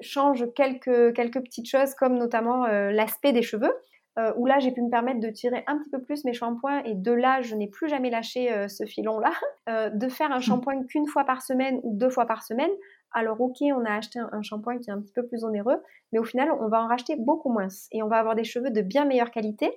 changent 0.01 0.47
quelques, 0.55 1.15
quelques 1.15 1.41
petites 1.43 1.69
choses 1.69 1.95
comme 1.95 2.17
notamment 2.17 2.67
euh, 2.67 2.91
l'aspect 2.91 3.33
des 3.33 3.43
cheveux. 3.43 3.73
Euh, 4.21 4.33
où 4.37 4.47
là 4.47 4.59
j'ai 4.59 4.73
pu 4.73 4.83
me 4.83 4.91
permettre 4.91 5.21
de 5.21 5.31
tirer 5.31 5.63
un 5.67 5.79
petit 5.79 5.89
peu 5.89 6.01
plus 6.01 6.25
mes 6.25 6.33
shampoings 6.33 6.83
et 6.85 6.95
de 6.95 7.13
là 7.13 7.43
je 7.43 7.55
n'ai 7.55 7.69
plus 7.69 7.89
jamais 7.89 8.11
lâché 8.11 8.53
euh, 8.53 8.69
ce 8.69 8.85
filon-là, 8.85 9.33
euh, 9.69 9.89
de 9.91 10.09
faire 10.09 10.33
un 10.33 10.39
mmh. 10.39 10.43
shampoing 10.43 10.85
qu'une 10.85 11.07
fois 11.07 11.25
par 11.25 11.43
semaine 11.43 11.81
ou 11.83 11.97
deux 11.97 12.11
fois 12.11 12.27
par 12.27 12.43
semaine. 12.43 12.71
Alors 13.13 13.41
ok, 13.41 13.57
on 13.63 13.85
a 13.85 13.95
acheté 13.95 14.19
un, 14.19 14.43
shampoing 14.43 14.79
qui 14.79 14.91
est 14.91 14.93
un 14.93 15.01
petit 15.01 15.13
peu 15.13 15.27
plus 15.27 15.45
onéreux, 15.45 15.83
mais 16.13 16.19
au 16.19 16.25
final 16.25 16.51
on 16.61 16.69
va 16.69 16.83
en 16.83 16.87
racheter 16.87 17.17
beaucoup 17.17 17.53
moins 17.53 17.69
et 17.93 18.03
on 18.03 18.09
va 18.09 18.17
avoir 18.19 18.35
des 18.35 18.45
cheveux 18.45 18.71
de 18.71 18.83
bien 18.83 19.05
meilleure 19.05 19.31
qualité 19.31 19.71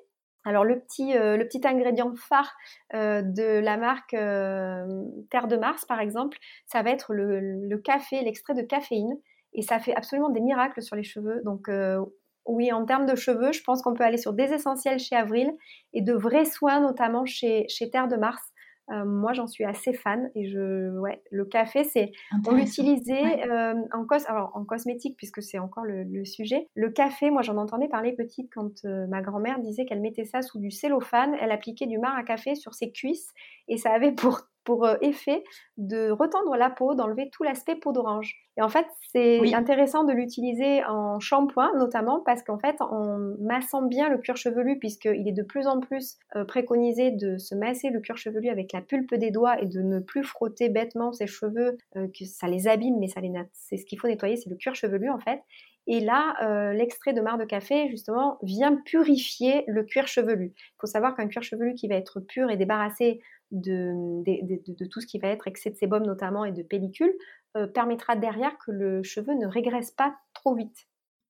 Alors 0.45 0.65
le 0.65 0.79
petit, 0.79 1.15
euh, 1.15 1.37
le 1.37 1.45
petit 1.45 1.61
ingrédient 1.65 2.13
phare 2.15 2.55
de 2.93 3.59
la 3.59 3.77
marque 3.77 4.11
Terre 4.11 5.47
de 5.47 5.55
Mars, 5.57 5.85
par 5.85 5.99
exemple, 5.99 6.37
ça 6.67 6.81
va 6.83 6.91
être 6.91 7.13
le, 7.13 7.77
café, 7.77 8.21
l'extrait 8.21 8.53
de 8.53 8.61
caféine. 8.61 9.15
Et 9.55 9.61
ça 9.61 9.77
fait 9.79 9.95
absolument 9.95 10.29
des 10.29 10.41
miracles 10.41 10.81
sur 10.81 10.95
les 10.95 11.03
cheveux. 11.03 11.41
Donc 11.43 11.69
oui, 12.45 12.71
en 12.71 12.85
termes 12.85 13.05
de 13.05 13.15
cheveux, 13.15 13.51
je 13.51 13.63
pense 13.63 13.81
qu'on 13.81 13.93
peut 13.93 14.03
aller 14.03 14.17
sur 14.17 14.33
des 14.33 14.53
essentiels 14.53 14.99
chez 14.99 15.15
Avril 15.15 15.51
et 15.93 16.01
de 16.01 16.13
vrais 16.13 16.45
soins, 16.45 16.81
notamment 16.81 17.25
chez, 17.25 17.65
chez 17.69 17.89
Terre 17.89 18.07
de 18.07 18.15
Mars. 18.15 18.41
Euh, 18.91 19.05
moi, 19.05 19.31
j'en 19.31 19.47
suis 19.47 19.63
assez 19.63 19.93
fan 19.93 20.29
et 20.35 20.49
je, 20.49 20.97
ouais, 20.99 21.21
le 21.31 21.45
café, 21.45 21.85
c'est, 21.85 22.11
on 22.45 22.51
l'utilisait 22.51 23.49
euh, 23.49 23.75
en 23.93 24.05
cos, 24.05 24.27
alors 24.27 24.51
en 24.55 24.65
cosmétique 24.65 25.15
puisque 25.15 25.41
c'est 25.41 25.57
encore 25.57 25.85
le, 25.85 26.25
sujet. 26.25 26.67
Le 26.75 26.89
café, 26.89 27.31
moi, 27.31 27.41
j'en 27.43 27.55
entendais 27.55 27.87
parler 27.87 28.11
petite 28.11 28.51
quand 28.53 28.83
euh, 28.83 29.07
ma 29.07 29.21
grand-mère 29.21 29.59
disait 29.59 29.85
qu'elle 29.85 30.01
mettait 30.01 30.25
ça 30.25 30.41
sous 30.41 30.59
du 30.59 30.69
cellophane, 30.69 31.33
elle 31.39 31.51
appliquait 31.51 31.87
du 31.87 31.97
marc 31.97 32.19
à 32.19 32.23
café 32.23 32.55
sur 32.55 32.73
ses 32.73 32.91
cuisses 32.91 33.31
et 33.69 33.77
ça 33.77 33.93
avait 33.93 34.11
pour 34.11 34.41
pour 34.63 34.85
euh, 34.85 34.95
effet 35.01 35.43
de 35.77 36.09
retendre 36.11 36.55
la 36.55 36.69
peau, 36.69 36.95
d'enlever 36.95 37.29
tout 37.31 37.43
l'aspect 37.43 37.75
peau 37.75 37.91
d'orange. 37.91 38.35
Et 38.55 38.61
en 38.61 38.69
fait, 38.69 38.85
c'est 39.11 39.53
intéressant 39.55 40.03
de 40.03 40.13
l'utiliser 40.13 40.83
en 40.85 41.19
shampoing, 41.19 41.71
notamment 41.75 42.21
parce 42.23 42.43
qu'en 42.43 42.59
fait, 42.59 42.75
en 42.81 43.17
massant 43.39 43.81
bien 43.81 44.09
le 44.09 44.19
cuir 44.19 44.37
chevelu, 44.37 44.77
puisqu'il 44.77 45.27
est 45.27 45.33
de 45.33 45.41
plus 45.41 45.65
en 45.65 45.79
plus 45.79 46.17
euh, 46.35 46.45
préconisé 46.45 47.09
de 47.09 47.37
se 47.37 47.55
masser 47.55 47.89
le 47.89 47.99
cuir 47.99 48.17
chevelu 48.17 48.49
avec 48.49 48.71
la 48.71 48.81
pulpe 48.81 49.15
des 49.15 49.31
doigts 49.31 49.59
et 49.59 49.65
de 49.65 49.81
ne 49.81 49.99
plus 49.99 50.23
frotter 50.23 50.69
bêtement 50.69 51.13
ses 51.13 51.25
cheveux, 51.25 51.77
euh, 51.95 52.07
que 52.07 52.25
ça 52.25 52.47
les 52.47 52.67
abîme, 52.67 52.99
mais 52.99 53.07
ça 53.07 53.21
les 53.21 53.33
c'est 53.53 53.77
ce 53.77 53.85
qu'il 53.85 53.99
faut 53.99 54.07
nettoyer, 54.07 54.35
c'est 54.35 54.51
le 54.51 54.55
cuir 54.55 54.75
chevelu 54.75 55.09
en 55.09 55.17
fait. 55.17 55.41
Et 55.85 55.99
là, 55.99 56.71
l'extrait 56.71 57.11
de 57.11 57.19
marc 57.19 57.39
de 57.41 57.45
café, 57.45 57.89
justement, 57.89 58.37
vient 58.41 58.73
purifier 58.85 59.65
le 59.67 59.83
cuir 59.83 60.07
chevelu. 60.07 60.53
Il 60.55 60.75
faut 60.79 60.87
savoir 60.87 61.13
qu'un 61.13 61.27
cuir 61.27 61.43
chevelu 61.43 61.73
qui 61.73 61.89
va 61.89 61.95
être 61.95 62.21
pur 62.21 62.49
et 62.49 62.55
débarrassé 62.55 63.19
de, 63.53 64.85
tout 64.87 65.01
ce 65.01 65.07
qui 65.07 65.19
va 65.19 65.29
être 65.29 65.47
excès 65.47 65.69
de 65.69 65.75
sébum 65.75 66.03
notamment 66.03 66.45
et 66.45 66.51
de 66.51 66.63
pellicule, 66.63 67.13
euh, 67.55 67.67
permettra 67.67 68.15
derrière 68.15 68.57
que 68.57 68.71
le 68.71 69.03
cheveu 69.03 69.33
ne 69.33 69.47
régresse 69.47 69.91
pas 69.91 70.15
trop 70.33 70.55
vite. 70.55 70.87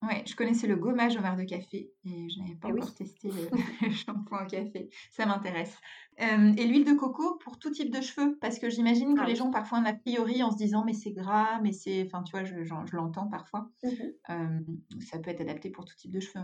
Ouais, 0.07 0.23
je 0.25 0.35
connaissais 0.35 0.67
le 0.67 0.75
gommage 0.75 1.15
au 1.15 1.21
verre 1.21 1.37
de 1.37 1.43
café 1.43 1.89
et 2.05 2.29
je 2.29 2.39
n'avais 2.39 2.55
pas 2.55 2.67
eh 2.69 2.73
encore 2.73 2.93
testé 2.93 3.29
le, 3.81 3.89
shampoing 3.91 4.43
au 4.43 4.47
café. 4.47 4.89
Ça 5.11 5.25
m'intéresse. 5.25 5.77
Euh, 6.21 6.51
et 6.57 6.65
l'huile 6.65 6.85
de 6.85 6.93
coco 6.93 7.37
pour 7.43 7.57
tout 7.57 7.71
type 7.71 7.89
de 7.89 8.01
cheveux? 8.01 8.37
Parce 8.41 8.59
que 8.59 8.69
j'imagine 8.69 9.15
que 9.15 9.21
ah 9.21 9.25
les 9.25 9.35
gens 9.35 9.49
parfois 9.49 9.79
ont 9.79 9.85
a 9.85 9.93
priori 9.93 10.43
en 10.43 10.51
se 10.51 10.57
disant 10.57 10.83
mais 10.85 10.93
c'est 10.93 11.11
gras, 11.11 11.59
mais 11.61 11.71
c'est. 11.71 12.03
Enfin, 12.05 12.21
tu 12.23 12.31
vois, 12.31 12.43
je, 12.43 12.55
l'entends 12.95 13.27
parfois. 13.27 13.69
Mmh 13.83 13.89
euh, 14.29 14.59
ça 14.99 15.19
peut 15.19 15.31
être 15.31 15.41
adapté 15.41 15.69
pour 15.69 15.85
tout 15.85 15.95
type 15.95 16.11
de 16.11 16.19
cheveux, 16.19 16.43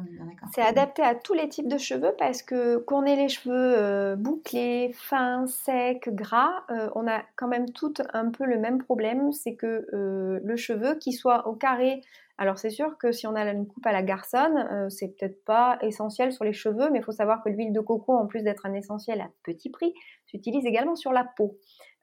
C'est 0.53 0.61
adapté 0.61 1.01
à 1.01 1.15
tous 1.15 1.33
les 1.33 1.47
types 1.47 1.67
de 1.67 1.77
cheveux 1.77 2.13
parce 2.17 2.41
que 2.41 2.77
qu'on 2.77 3.03
ait 3.03 3.15
les 3.15 3.29
cheveux 3.29 3.53
euh, 3.53 4.15
bouclés, 4.15 4.91
fins, 4.93 5.45
secs, 5.47 6.09
gras, 6.09 6.63
on 6.95 7.07
a 7.07 7.23
quand 7.35 7.47
même 7.47 7.69
tout 7.71 7.93
un 8.13 8.29
peu 8.31 8.45
le 8.45 8.57
même 8.57 8.79
problème 8.79 9.31
c'est 9.31 9.55
que 9.55 9.85
le 9.91 10.55
cheveu, 10.55 10.95
qui 10.95 11.13
soit 11.13 11.47
au 11.47 11.53
carré, 11.53 12.01
alors 12.39 12.57
c'est 12.57 12.69
sûr 12.69 12.97
que 12.97 13.11
si 13.11 13.27
on 13.27 13.35
a 13.35 13.43
une 13.51 13.67
coupe 13.67 13.85
à 13.85 13.91
la 13.91 14.01
garçonne, 14.01 14.65
euh, 14.71 14.89
c'est 14.89 15.09
peut-être 15.09 15.43
pas 15.43 15.77
essentiel 15.81 16.31
sur 16.31 16.45
les 16.45 16.53
cheveux, 16.53 16.89
mais 16.89 16.99
il 16.99 17.03
faut 17.03 17.11
savoir 17.11 17.43
que 17.43 17.49
l'huile 17.49 17.73
de 17.73 17.81
coco, 17.81 18.13
en 18.13 18.27
plus 18.27 18.43
d'être 18.43 18.65
un 18.65 18.73
essentiel 18.73 19.19
à 19.19 19.27
petit 19.43 19.69
prix, 19.69 19.93
s'utilise 20.25 20.65
également 20.65 20.95
sur 20.95 21.11
la 21.11 21.25
peau. 21.35 21.57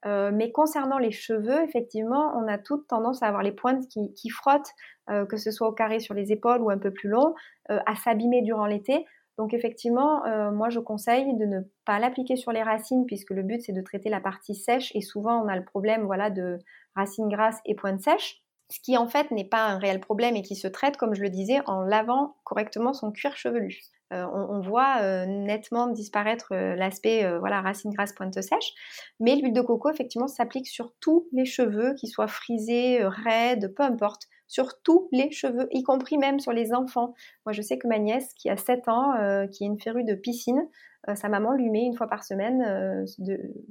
Euh, 0.05 0.29
mais 0.31 0.51
concernant 0.51 0.99
les 0.99 1.09
cheveux, 1.09 1.63
effectivement, 1.63 2.33
on 2.37 2.47
a 2.47 2.59
toute 2.59 2.85
tendance 2.87 3.23
à 3.23 3.25
avoir 3.25 3.41
les 3.41 3.51
pointes 3.51 3.87
qui, 3.87 4.29
frottent, 4.29 4.69
euh, 5.09 5.25
que 5.25 5.37
ce 5.37 5.49
soit 5.49 5.69
au 5.69 5.73
carré 5.73 5.99
sur 5.99 6.13
les 6.13 6.31
épaules 6.31 6.61
ou 6.61 6.69
un 6.69 6.77
peu 6.77 6.91
plus 6.91 7.09
long, 7.09 7.33
à 7.67 7.95
s'abîmer 7.95 8.43
durant 8.43 8.67
l'été. 8.67 9.07
Donc 9.39 9.53
effectivement, 9.55 10.23
moi 10.51 10.69
je 10.69 10.79
conseille 10.79 11.35
de 11.35 11.45
ne 11.45 11.59
pas 11.83 11.99
l'appliquer 11.99 12.37
sur 12.37 12.51
les 12.51 12.63
racines 12.63 13.05
puisque 13.05 13.31
le 13.31 13.43
but 13.43 13.61
c'est 13.61 13.73
de 13.73 13.81
traiter 13.81 14.09
la 14.09 14.21
partie 14.21 14.55
sèche 14.55 14.95
et 14.95 15.01
souvent 15.01 15.43
on 15.43 15.47
a 15.47 15.55
le 15.57 15.65
problème 15.65 16.05
voilà 16.05 16.29
de 16.29 16.59
racines 16.95 17.27
grasses 17.27 17.59
et 17.65 17.75
pointes 17.75 18.01
sèches 18.01 18.41
ce 18.69 18.79
qui 18.79 18.97
en 18.97 19.07
fait 19.07 19.31
n'est 19.31 19.45
pas 19.45 19.65
un 19.65 19.77
réel 19.77 19.99
problème 19.99 20.35
et 20.35 20.41
qui 20.41 20.55
se 20.55 20.67
traite, 20.67 20.97
comme 20.97 21.13
je 21.13 21.21
le 21.21 21.29
disais, 21.29 21.59
en 21.67 21.81
lavant 21.81 22.35
correctement 22.43 22.93
son 22.93 23.11
cuir 23.11 23.35
chevelu. 23.37 23.79
Euh, 24.13 24.25
on, 24.33 24.61
voit 24.61 25.01
euh, 25.01 25.25
nettement 25.25 25.87
disparaître 25.87 26.53
euh, 26.53 26.75
l'aspect 26.75 27.29
voilà 27.39 27.59
racine 27.59 27.91
grasse 27.91 28.13
pointe 28.13 28.41
sèche, 28.41 28.73
mais 29.19 29.35
l'huile 29.35 29.51
de 29.51 29.61
coco 29.61 29.89
effectivement 29.89 30.29
s'applique 30.29 30.67
sur 30.67 30.93
tous 31.01 31.27
les 31.33 31.43
cheveux, 31.43 31.93
qu'ils 31.95 32.09
soient 32.09 32.27
frisés, 32.27 32.99
raides, 33.03 33.73
peu 33.75 33.83
importe, 33.83 34.27
sur 34.47 34.81
tous 34.81 35.09
les 35.11 35.31
cheveux, 35.31 35.67
y 35.71 35.83
compris 35.83 36.17
même 36.17 36.39
sur 36.39 36.53
les 36.53 36.73
enfants. 36.73 37.13
Moi 37.45 37.53
je 37.53 37.61
sais 37.61 37.77
que 37.77 37.87
ma 37.87 37.99
nièce 37.99 38.33
qui 38.33 38.49
a 38.49 38.57
7 38.57 38.87
ans, 38.87 39.13
qui 39.51 39.63
est 39.63 39.67
une 39.67 39.79
férue 39.79 40.03
de 40.03 40.15
piscine, 40.15 40.67
euh, 41.09 41.15
sa 41.15 41.29
maman 41.29 41.53
lui 41.53 41.69
met 41.69 41.83
une 41.83 41.95
fois 41.95 42.07
par 42.07 42.23
semaine 42.23 42.61
euh, 42.61 43.05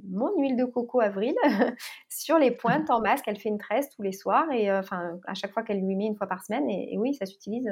mon 0.09 0.31
huile 0.37 0.55
de 0.55 0.65
coco 0.65 1.01
avril 1.01 1.35
sur 2.09 2.39
les 2.39 2.51
pointes 2.51 2.89
en 2.89 2.99
masque. 2.99 3.25
Elle 3.27 3.37
fait 3.37 3.49
une 3.49 3.59
tresse 3.59 3.89
tous 3.89 4.01
les 4.01 4.11
soirs 4.11 4.51
et 4.51 4.71
euh, 4.71 4.79
enfin 4.79 5.19
à 5.27 5.33
chaque 5.35 5.53
fois 5.53 5.63
qu'elle 5.63 5.81
lui 5.81 5.95
met 5.95 6.05
une 6.05 6.15
fois 6.15 6.27
par 6.27 6.43
semaine. 6.43 6.69
Et, 6.69 6.97
oui, 6.97 7.13
ça 7.13 7.25
s'utilise 7.25 7.69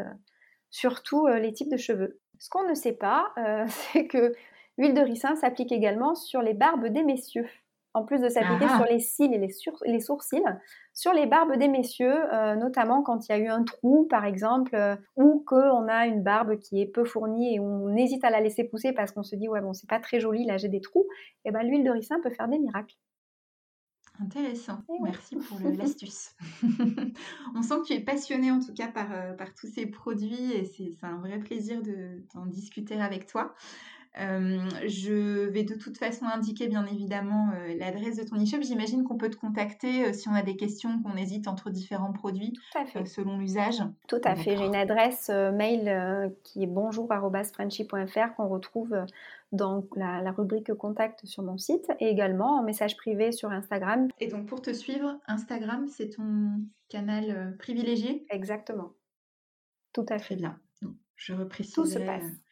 sur 0.69 1.03
tous 1.03 1.27
les 1.27 1.53
types 1.53 1.71
de 1.71 1.77
cheveux. 1.77 2.19
Ce 2.39 2.49
qu'on 2.49 2.67
ne 2.67 2.73
sait 2.73 2.93
pas, 2.93 3.33
c'est 3.67 4.07
que 4.07 4.33
l'huile 4.77 4.93
de 4.93 5.01
ricin 5.01 5.35
s'applique 5.35 5.71
également 5.71 6.15
sur 6.15 6.41
les 6.41 6.53
barbes 6.53 6.87
des 6.87 7.03
messieurs 7.03 7.47
en 7.95 8.03
plus 8.03 8.19
de 8.19 8.27
s'appliquer 8.27 8.65
ah. 8.69 8.77
sur 8.77 8.85
les 8.85 8.99
cils 8.99 9.33
et 9.33 9.37
les, 9.37 9.99
sourcils, 9.99 10.43
sur 10.93 11.13
les 11.13 11.25
barbes 11.25 11.55
des 11.57 11.69
messieurs, 11.69 12.33
euh, 12.33 12.55
notamment 12.55 13.01
quand 13.01 13.27
il 13.27 13.31
y 13.31 13.35
a 13.35 13.37
eu 13.37 13.47
un 13.47 13.63
trou, 13.63 14.05
par 14.09 14.25
exemple, 14.25 14.75
euh, 14.75 14.97
ou 15.15 15.43
qu'on 15.47 15.87
a 15.87 16.05
une 16.05 16.21
barbe 16.21 16.57
qui 16.59 16.81
est 16.81 16.87
peu 16.87 17.05
fournie 17.05 17.55
et 17.55 17.59
on 17.59 17.95
hésite 17.95 18.23
à 18.25 18.29
la 18.29 18.41
laisser 18.41 18.65
pousser 18.65 18.91
parce 18.91 19.13
qu'on 19.13 19.23
se 19.23 19.37
dit, 19.37 19.47
ouais, 19.47 19.61
bon, 19.61 19.71
c'est 19.73 19.89
pas 19.89 19.99
très 19.99 20.19
joli, 20.19 20.45
là 20.45 20.57
j'ai 20.57 20.67
des 20.67 20.81
trous, 20.81 21.07
et 21.45 21.49
eh 21.49 21.51
ben 21.51 21.63
l'huile 21.63 21.85
de 21.85 21.91
ricin 21.91 22.17
peut 22.21 22.31
faire 22.31 22.49
des 22.49 22.59
miracles. 22.59 22.95
Intéressant, 24.19 24.81
merci 25.01 25.35
pour 25.35 25.59
l'astuce. 25.59 26.35
on 27.55 27.61
sent 27.61 27.75
que 27.81 27.87
tu 27.87 27.93
es 27.93 27.99
passionnée 27.99 28.51
en 28.51 28.59
tout 28.59 28.73
cas 28.73 28.87
par, 28.87 29.11
euh, 29.11 29.33
par 29.33 29.53
tous 29.53 29.67
ces 29.67 29.85
produits 29.85 30.53
et 30.53 30.63
c'est 30.63 30.93
un 31.01 31.17
vrai 31.17 31.39
plaisir 31.39 31.81
d'en 32.33 32.45
discuter 32.45 32.95
avec 32.95 33.25
toi. 33.27 33.53
Euh, 34.19 34.69
je 34.87 35.45
vais 35.49 35.63
de 35.63 35.75
toute 35.75 35.97
façon 35.97 36.25
indiquer 36.25 36.67
bien 36.67 36.85
évidemment 36.85 37.51
euh, 37.53 37.75
l'adresse 37.77 38.17
de 38.17 38.23
ton 38.23 38.41
e-shop. 38.41 38.61
J'imagine 38.61 39.03
qu'on 39.03 39.17
peut 39.17 39.29
te 39.29 39.35
contacter 39.35 40.05
euh, 40.05 40.13
si 40.13 40.29
on 40.29 40.33
a 40.33 40.41
des 40.41 40.55
questions, 40.55 41.01
qu'on 41.01 41.17
hésite 41.17 41.47
entre 41.47 41.69
différents 41.69 42.13
produits 42.13 42.53
selon 43.05 43.37
l'usage. 43.37 43.81
Tout 44.07 44.21
à 44.23 44.35
fait. 44.35 44.55
J'ai 44.55 44.65
une 44.65 44.75
adresse 44.75 45.29
mail 45.29 46.33
qui 46.43 46.63
est 46.63 46.67
bonjour.frenchy.fr 46.67 48.35
qu'on 48.35 48.47
retrouve 48.47 48.95
dans 49.51 49.85
la, 49.95 50.21
la, 50.21 50.31
rubrique 50.31 50.73
contact 50.73 51.25
sur 51.25 51.43
mon 51.43 51.57
site 51.57 51.87
et 51.99 52.07
également 52.07 52.59
en 52.59 52.63
message 52.63 52.97
privé 52.97 53.31
sur 53.31 53.51
Instagram. 53.51 54.07
Et 54.19 54.27
donc 54.27 54.47
pour 54.47 54.61
te 54.61 54.73
suivre, 54.73 55.17
Instagram, 55.27 55.87
c'est 55.87 56.09
ton 56.09 56.61
canal 56.89 57.55
privilégié? 57.57 58.25
Exactement. 58.29 58.93
Tout 59.93 60.05
à 60.09 60.19
fait. 60.19 60.25
Très 60.25 60.35
bien. 60.35 60.59
Je 61.15 61.33
reprécise. 61.33 61.73
Tout 61.73 61.85
se 61.85 61.99
passe 61.99 62.44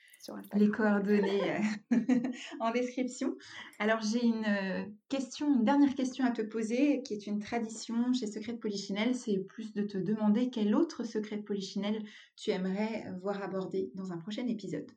les 0.53 0.69
coordonnées 0.69 1.57
euh, 1.91 1.97
en 2.59 2.71
description. 2.71 3.35
Alors 3.79 3.99
j'ai 4.01 4.25
une 4.25 4.45
euh, 4.45 4.83
question, 5.09 5.53
une 5.53 5.63
dernière 5.63 5.95
question 5.95 6.25
à 6.25 6.31
te 6.31 6.41
poser, 6.41 7.01
qui 7.03 7.13
est 7.13 7.27
une 7.27 7.39
tradition 7.39 8.13
chez 8.13 8.27
Secret 8.27 8.53
de 8.53 8.57
Polichinelle, 8.57 9.15
c'est 9.15 9.39
plus 9.39 9.73
de 9.73 9.83
te 9.83 9.97
demander 9.97 10.49
quel 10.49 10.75
autre 10.75 11.03
secret 11.03 11.37
de 11.37 11.43
Polichinelle 11.43 12.03
tu 12.35 12.51
aimerais 12.51 13.05
voir 13.21 13.41
abordé 13.43 13.91
dans 13.95 14.11
un 14.11 14.17
prochain 14.17 14.47
épisode. 14.47 14.89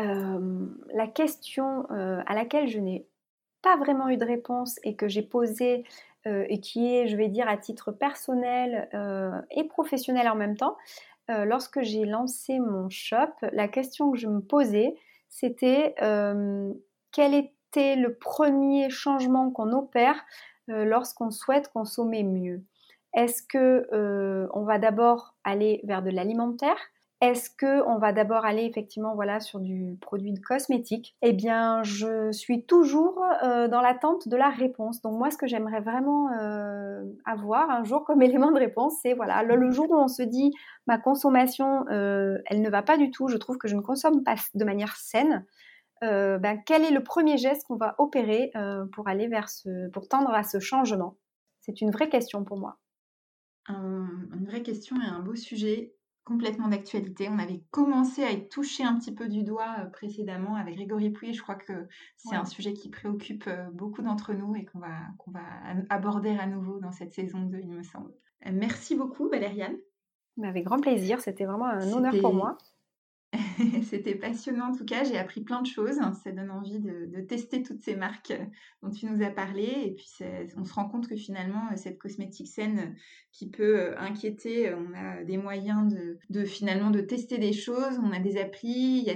Euh, 0.00 0.66
la 0.92 1.06
question 1.06 1.86
à 1.88 2.34
laquelle 2.34 2.68
je 2.68 2.80
n'ai 2.80 3.06
pas 3.62 3.76
vraiment 3.76 4.08
eu 4.08 4.16
de 4.16 4.24
réponse 4.24 4.80
et 4.82 4.96
que 4.96 5.08
j'ai 5.08 5.22
posée 5.22 5.84
et 6.26 6.58
qui 6.58 6.86
est, 6.86 7.06
je 7.06 7.16
vais 7.16 7.28
dire, 7.28 7.46
à 7.48 7.56
titre 7.58 7.92
personnel 7.92 8.88
et 9.50 9.64
professionnel 9.64 10.28
en 10.28 10.34
même 10.34 10.56
temps, 10.56 10.76
euh, 11.30 11.44
lorsque 11.44 11.82
j'ai 11.82 12.04
lancé 12.04 12.58
mon 12.58 12.88
shop, 12.90 13.32
la 13.52 13.68
question 13.68 14.10
que 14.12 14.18
je 14.18 14.28
me 14.28 14.40
posais, 14.40 14.94
c'était 15.28 15.94
euh, 16.02 16.72
quel 17.12 17.34
était 17.34 17.96
le 17.96 18.14
premier 18.14 18.90
changement 18.90 19.50
qu'on 19.50 19.72
opère 19.72 20.22
euh, 20.70 20.84
lorsqu'on 20.84 21.30
souhaite 21.30 21.68
consommer 21.72 22.22
mieux? 22.22 22.62
Est-ce 23.14 23.42
que 23.42 23.86
on 24.52 24.64
va 24.64 24.78
d'abord 24.78 25.36
aller 25.44 25.80
vers 25.84 26.02
de 26.02 26.10
l'alimentaire? 26.10 26.76
Est-ce 27.20 27.48
qu'on 27.48 27.98
va 27.98 28.12
d'abord 28.12 28.44
aller 28.44 28.64
effectivement 28.64 29.14
voilà, 29.14 29.40
sur 29.40 29.60
du 29.60 29.96
produit 30.00 30.32
de 30.32 30.40
cosmétique? 30.40 31.16
Eh 31.22 31.32
bien, 31.32 31.82
je 31.82 32.32
suis 32.32 32.66
toujours 32.66 33.22
euh, 33.42 33.68
dans 33.68 33.80
l'attente 33.80 34.28
de 34.28 34.36
la 34.36 34.50
réponse. 34.50 35.00
Donc 35.00 35.18
moi, 35.18 35.30
ce 35.30 35.38
que 35.38 35.46
j'aimerais 35.46 35.80
vraiment 35.80 36.32
euh, 36.32 37.02
avoir 37.24 37.70
un 37.70 37.84
jour 37.84 38.04
comme 38.04 38.20
élément 38.22 38.50
de 38.50 38.58
réponse, 38.58 38.98
c'est 39.00 39.14
voilà, 39.14 39.42
le, 39.42 39.70
jour 39.70 39.90
où 39.90 39.96
on 39.96 40.08
se 40.08 40.22
dit 40.22 40.52
ma 40.86 40.98
consommation, 40.98 41.86
euh, 41.88 42.38
elle 42.46 42.60
ne 42.60 42.68
va 42.68 42.82
pas 42.82 42.98
du 42.98 43.10
tout, 43.10 43.28
je 43.28 43.36
trouve 43.36 43.58
que 43.58 43.68
je 43.68 43.76
ne 43.76 43.80
consomme 43.80 44.22
pas 44.22 44.34
de 44.54 44.64
manière 44.64 44.96
saine. 44.96 45.46
Ben, 46.02 46.60
quel 46.66 46.84
est 46.84 46.90
le 46.90 47.02
premier 47.02 47.38
geste 47.38 47.66
qu'on 47.66 47.76
va 47.76 47.94
opérer 47.96 48.52
pour 48.92 49.08
aller 49.08 49.26
vers 49.26 49.48
ce, 49.48 49.88
pour 49.88 50.06
tendre 50.06 50.34
à 50.34 50.42
ce 50.42 50.60
changement? 50.60 51.16
C'est 51.62 51.80
une 51.80 51.90
vraie 51.90 52.10
question 52.10 52.44
pour 52.44 52.58
moi. 52.58 52.76
une 53.70 54.44
vraie 54.44 54.62
question 54.62 54.96
et 55.00 55.06
un 55.06 55.20
beau 55.20 55.34
sujet 55.34 55.94
complètement 56.24 56.68
d'actualité. 56.68 57.28
On 57.30 57.38
avait 57.38 57.62
commencé 57.70 58.22
à 58.22 58.30
y 58.32 58.48
toucher 58.48 58.82
un 58.82 58.98
petit 58.98 59.14
peu 59.14 59.28
du 59.28 59.42
doigt 59.42 59.76
euh, 59.80 59.86
précédemment 59.86 60.56
avec 60.56 60.76
Grégory 60.76 61.10
Pouy. 61.10 61.34
Je 61.34 61.42
crois 61.42 61.54
que 61.54 61.86
c'est 62.16 62.34
un 62.34 62.44
sujet 62.44 62.72
qui 62.72 62.88
préoccupe 62.88 63.46
euh, 63.46 63.70
beaucoup 63.72 64.02
d'entre 64.02 64.32
nous 64.32 64.56
et 64.56 64.64
qu'on 64.64 64.78
va, 64.78 64.96
qu'on 65.18 65.30
va 65.30 65.44
aborder 65.90 66.30
à 66.30 66.46
nouveau 66.46 66.80
dans 66.80 66.92
cette 66.92 67.12
saison 67.12 67.40
2, 67.42 67.58
il 67.58 67.70
me 67.70 67.82
semble. 67.82 68.10
Euh, 68.46 68.50
merci 68.52 68.96
beaucoup, 68.96 69.28
Valériane. 69.28 69.76
Avec 70.42 70.64
grand 70.64 70.80
plaisir, 70.80 71.20
c'était 71.20 71.44
vraiment 71.44 71.66
un 71.66 71.92
honneur 71.92 72.14
pour 72.20 72.34
moi. 72.34 72.58
C'était 73.84 74.14
passionnant 74.14 74.70
en 74.70 74.76
tout 74.76 74.84
cas, 74.84 75.04
j'ai 75.04 75.16
appris 75.16 75.42
plein 75.42 75.62
de 75.62 75.66
choses. 75.66 75.98
Ça 76.22 76.32
donne 76.32 76.50
envie 76.50 76.80
de, 76.80 77.20
tester 77.20 77.62
toutes 77.62 77.80
ces 77.80 77.96
marques 77.96 78.32
euh, 78.32 78.44
dont 78.82 78.90
tu 78.90 79.06
nous 79.06 79.22
as 79.22 79.30
parlé. 79.30 79.64
Et 79.64 79.92
puis 79.92 80.08
on 80.56 80.64
se 80.64 80.72
rend 80.72 80.88
compte 80.88 81.08
que 81.08 81.16
finalement, 81.16 81.70
euh, 81.70 81.76
cette 81.76 81.98
cosmétique 81.98 82.48
saine 82.48 82.78
euh, 82.78 82.98
qui 83.32 83.50
peut 83.50 83.96
inquiéter, 83.98 84.72
on 84.74 84.92
a 84.94 85.24
des 85.24 85.36
moyens 85.36 85.94
de, 86.30 86.44
finalement 86.44 86.90
de 86.90 87.00
tester 87.00 87.38
des 87.38 87.52
choses. 87.52 87.98
On 88.02 88.12
a 88.12 88.20
des 88.20 88.36
applis, 88.38 88.98
il 88.98 89.04
y 89.04 89.10
a 89.10 89.14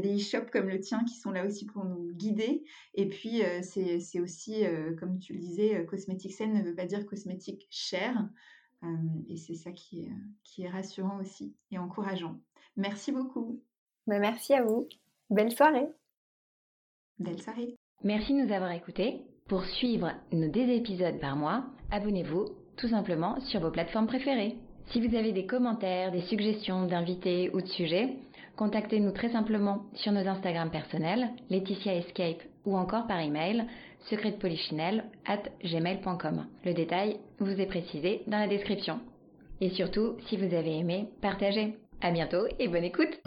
des, 0.00 0.16
e-shops 0.16 0.50
comme 0.50 0.68
le 0.68 0.80
tien 0.80 1.04
qui 1.04 1.16
sont 1.16 1.30
là 1.30 1.46
aussi 1.46 1.66
pour 1.66 1.84
nous 1.84 2.12
guider. 2.12 2.64
Et 2.94 3.08
puis 3.08 3.42
c'est 3.62 4.20
aussi, 4.20 4.64
comme 4.98 5.18
tu 5.18 5.34
le 5.34 5.38
disais, 5.38 5.84
cosmétique 5.86 6.32
saine 6.32 6.54
ne 6.54 6.62
veut 6.62 6.74
pas 6.74 6.86
dire 6.86 7.06
cosmétique 7.06 7.68
cher. 7.70 8.28
et 9.28 9.36
c'est 9.36 9.54
ça 9.54 9.70
qui 9.70 10.08
est 10.58 10.68
rassurant 10.68 11.20
aussi 11.20 11.54
et 11.70 11.78
encourageant. 11.78 12.40
Merci 12.76 13.12
beaucoup. 13.12 13.62
Merci 14.18 14.54
à 14.54 14.62
vous. 14.62 14.88
Belle 15.30 15.52
soirée. 15.52 15.88
Belle 17.18 17.40
soirée. 17.40 17.76
Merci 18.02 18.34
de 18.34 18.46
nous 18.46 18.52
avoir 18.52 18.72
écoutés. 18.72 19.22
Pour 19.48 19.64
suivre 19.64 20.12
nos 20.32 20.48
deux 20.48 20.68
épisodes 20.68 21.20
par 21.20 21.36
mois, 21.36 21.64
abonnez-vous 21.90 22.46
tout 22.76 22.88
simplement 22.88 23.38
sur 23.40 23.60
vos 23.60 23.70
plateformes 23.70 24.06
préférées. 24.06 24.56
Si 24.86 25.06
vous 25.06 25.14
avez 25.14 25.32
des 25.32 25.46
commentaires, 25.46 26.10
des 26.10 26.22
suggestions 26.22 26.86
d'invités 26.86 27.50
ou 27.52 27.60
de 27.60 27.66
sujets, 27.66 28.16
contactez-nous 28.56 29.12
très 29.12 29.30
simplement 29.30 29.82
sur 29.94 30.12
nos 30.12 30.26
Instagram 30.26 30.70
personnels, 30.70 31.30
Laetitia 31.48 31.94
Escape 31.94 32.42
ou 32.64 32.76
encore 32.76 33.06
par 33.06 33.20
email 33.20 33.66
secretpolichinelle 34.08 35.04
at 35.26 35.42
gmail.com. 35.62 36.46
Le 36.64 36.72
détail 36.72 37.18
vous 37.38 37.60
est 37.60 37.66
précisé 37.66 38.22
dans 38.26 38.38
la 38.38 38.48
description. 38.48 39.00
Et 39.60 39.70
surtout, 39.70 40.16
si 40.28 40.36
vous 40.36 40.54
avez 40.54 40.78
aimé, 40.78 41.08
partagez. 41.20 41.76
À 42.00 42.10
bientôt 42.10 42.46
et 42.58 42.68
bonne 42.68 42.84
écoute 42.84 43.20